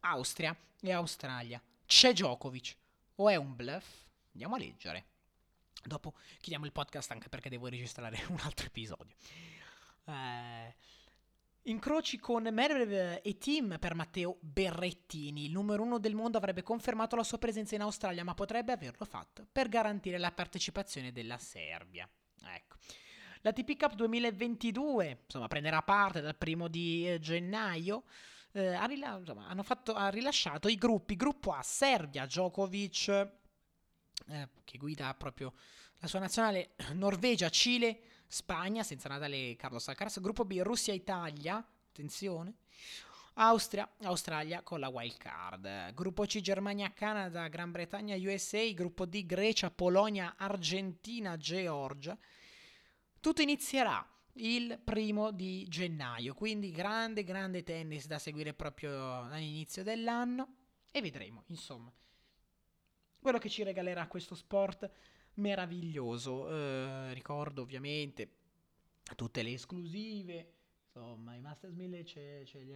Austria 0.00 0.56
e 0.80 0.92
Australia. 0.92 1.60
C'è 1.84 2.12
Djokovic 2.12 2.76
o 3.16 3.28
è 3.28 3.36
un 3.36 3.56
bluff? 3.56 3.86
Andiamo 4.32 4.54
a 4.54 4.58
leggere. 4.58 5.04
Dopo 5.82 6.14
chiudiamo 6.38 6.64
il 6.64 6.72
podcast 6.72 7.10
anche 7.10 7.28
perché 7.28 7.48
devo 7.48 7.66
registrare 7.68 8.22
un 8.28 8.38
altro 8.40 8.66
episodio. 8.66 9.14
Eh, 10.04 10.74
Incroci 11.64 12.18
con 12.18 12.48
Medvedev 12.50 13.20
e 13.22 13.36
team 13.36 13.78
per 13.78 13.94
Matteo 13.94 14.38
Berrettini. 14.40 15.44
Il 15.44 15.52
numero 15.52 15.82
uno 15.82 15.98
del 15.98 16.14
mondo 16.14 16.38
avrebbe 16.38 16.62
confermato 16.62 17.16
la 17.16 17.22
sua 17.22 17.36
presenza 17.36 17.74
in 17.74 17.82
Australia, 17.82 18.24
ma 18.24 18.32
potrebbe 18.32 18.72
averlo 18.72 19.04
fatto 19.04 19.46
per 19.50 19.68
garantire 19.68 20.16
la 20.16 20.32
partecipazione 20.32 21.12
della 21.12 21.36
Serbia. 21.36 22.08
Ecco. 22.42 22.76
La 23.42 23.52
TP 23.52 23.76
Cup 23.76 23.94
2022 23.94 25.20
insomma, 25.24 25.48
prenderà 25.48 25.82
parte 25.82 26.22
dal 26.22 26.36
primo 26.36 26.66
di 26.68 27.10
eh, 27.10 27.18
gennaio. 27.18 28.04
Eh, 28.52 28.74
ha, 28.74 28.86
rila- 28.86 29.18
insomma, 29.18 29.62
fatto, 29.62 29.94
ha 29.94 30.08
rilasciato 30.08 30.66
i 30.68 30.76
gruppi. 30.76 31.14
Gruppo 31.14 31.52
A, 31.52 31.62
Serbia, 31.62 32.24
Djokovic, 32.24 33.08
eh, 34.28 34.48
che 34.64 34.78
guida 34.78 35.12
proprio 35.14 35.52
la 35.98 36.06
sua 36.06 36.20
nazionale, 36.20 36.70
Norvegia, 36.92 37.50
Cile, 37.50 38.00
Spagna, 38.32 38.84
senza 38.84 39.08
Natale 39.08 39.56
Carlos 39.56 39.88
Alcaraz, 39.88 40.20
gruppo 40.20 40.44
B 40.44 40.60
Russia 40.62 40.94
Italia, 40.94 41.56
attenzione. 41.56 42.54
Austria, 43.34 43.90
Australia 44.02 44.62
con 44.62 44.78
la 44.78 44.86
wild 44.86 45.16
card. 45.16 45.92
Gruppo 45.94 46.24
C 46.26 46.40
Germania, 46.40 46.92
Canada, 46.92 47.48
Gran 47.48 47.72
Bretagna, 47.72 48.14
USA, 48.14 48.64
gruppo 48.72 49.04
D 49.04 49.26
Grecia, 49.26 49.72
Polonia, 49.72 50.34
Argentina, 50.36 51.36
Georgia. 51.36 52.16
Tutto 53.18 53.42
inizierà 53.42 54.06
il 54.34 54.78
primo 54.78 55.32
di 55.32 55.66
gennaio, 55.68 56.34
quindi 56.34 56.70
grande 56.70 57.24
grande 57.24 57.64
tennis 57.64 58.06
da 58.06 58.20
seguire 58.20 58.54
proprio 58.54 59.22
all'inizio 59.22 59.82
dell'anno 59.82 60.54
e 60.92 61.00
vedremo, 61.02 61.42
insomma, 61.48 61.92
quello 63.18 63.38
che 63.38 63.48
ci 63.48 63.64
regalerà 63.64 64.06
questo 64.06 64.36
sport 64.36 64.88
meraviglioso. 65.40 66.48
Eh, 66.50 67.14
ricordo 67.14 67.62
ovviamente 67.62 68.30
tutte 69.16 69.42
le 69.42 69.52
esclusive. 69.52 70.54
Insomma, 70.92 71.34
i 71.34 71.40
Masters 71.40 71.72
1000 71.72 72.02
c'è, 72.02 72.42
c'è 72.44 72.58
gli, 72.60 72.74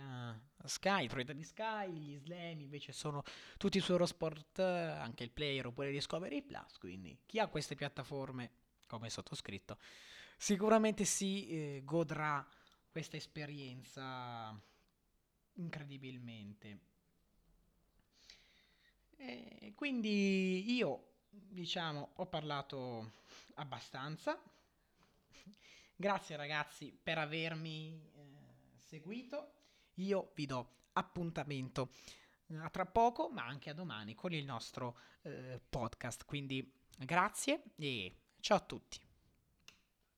Sky, 0.64 1.02
il 1.02 1.06
proprietà 1.06 1.32
di 1.32 1.42
Sky, 1.42 1.90
gli 1.90 2.16
Slam 2.16 2.60
invece 2.60 2.92
sono 2.92 3.22
tutti 3.56 3.80
su 3.80 3.90
Eurosport, 3.90 4.60
anche 4.60 5.24
il 5.24 5.30
Player 5.30 5.66
oppure 5.66 5.90
Discovery 5.90 6.42
Plus. 6.42 6.78
Quindi 6.78 7.18
chi 7.26 7.40
ha 7.40 7.48
queste 7.48 7.74
piattaforme, 7.74 8.50
come 8.86 9.10
sottoscritto, 9.10 9.78
sicuramente 10.36 11.04
si 11.04 11.48
eh, 11.48 11.82
godrà 11.84 12.46
questa 12.88 13.16
esperienza 13.16 14.56
incredibilmente. 15.54 16.78
E 19.16 19.72
quindi 19.74 20.72
io 20.72 21.13
diciamo, 21.34 22.12
ho 22.16 22.26
parlato 22.26 23.12
abbastanza. 23.54 24.40
Grazie 25.96 26.36
ragazzi 26.36 26.96
per 27.00 27.18
avermi 27.18 28.10
eh, 28.14 28.78
seguito. 28.78 29.52
Io 29.94 30.32
vi 30.34 30.46
do 30.46 30.68
appuntamento 30.92 31.90
eh, 32.48 32.56
a 32.56 32.68
tra 32.70 32.86
poco, 32.86 33.28
ma 33.30 33.46
anche 33.46 33.70
a 33.70 33.74
domani 33.74 34.14
con 34.14 34.32
il 34.32 34.44
nostro 34.44 34.98
eh, 35.22 35.60
podcast. 35.68 36.24
Quindi 36.24 36.72
grazie 36.98 37.62
e 37.76 38.16
ciao 38.40 38.56
a 38.56 38.60
tutti. 38.60 39.03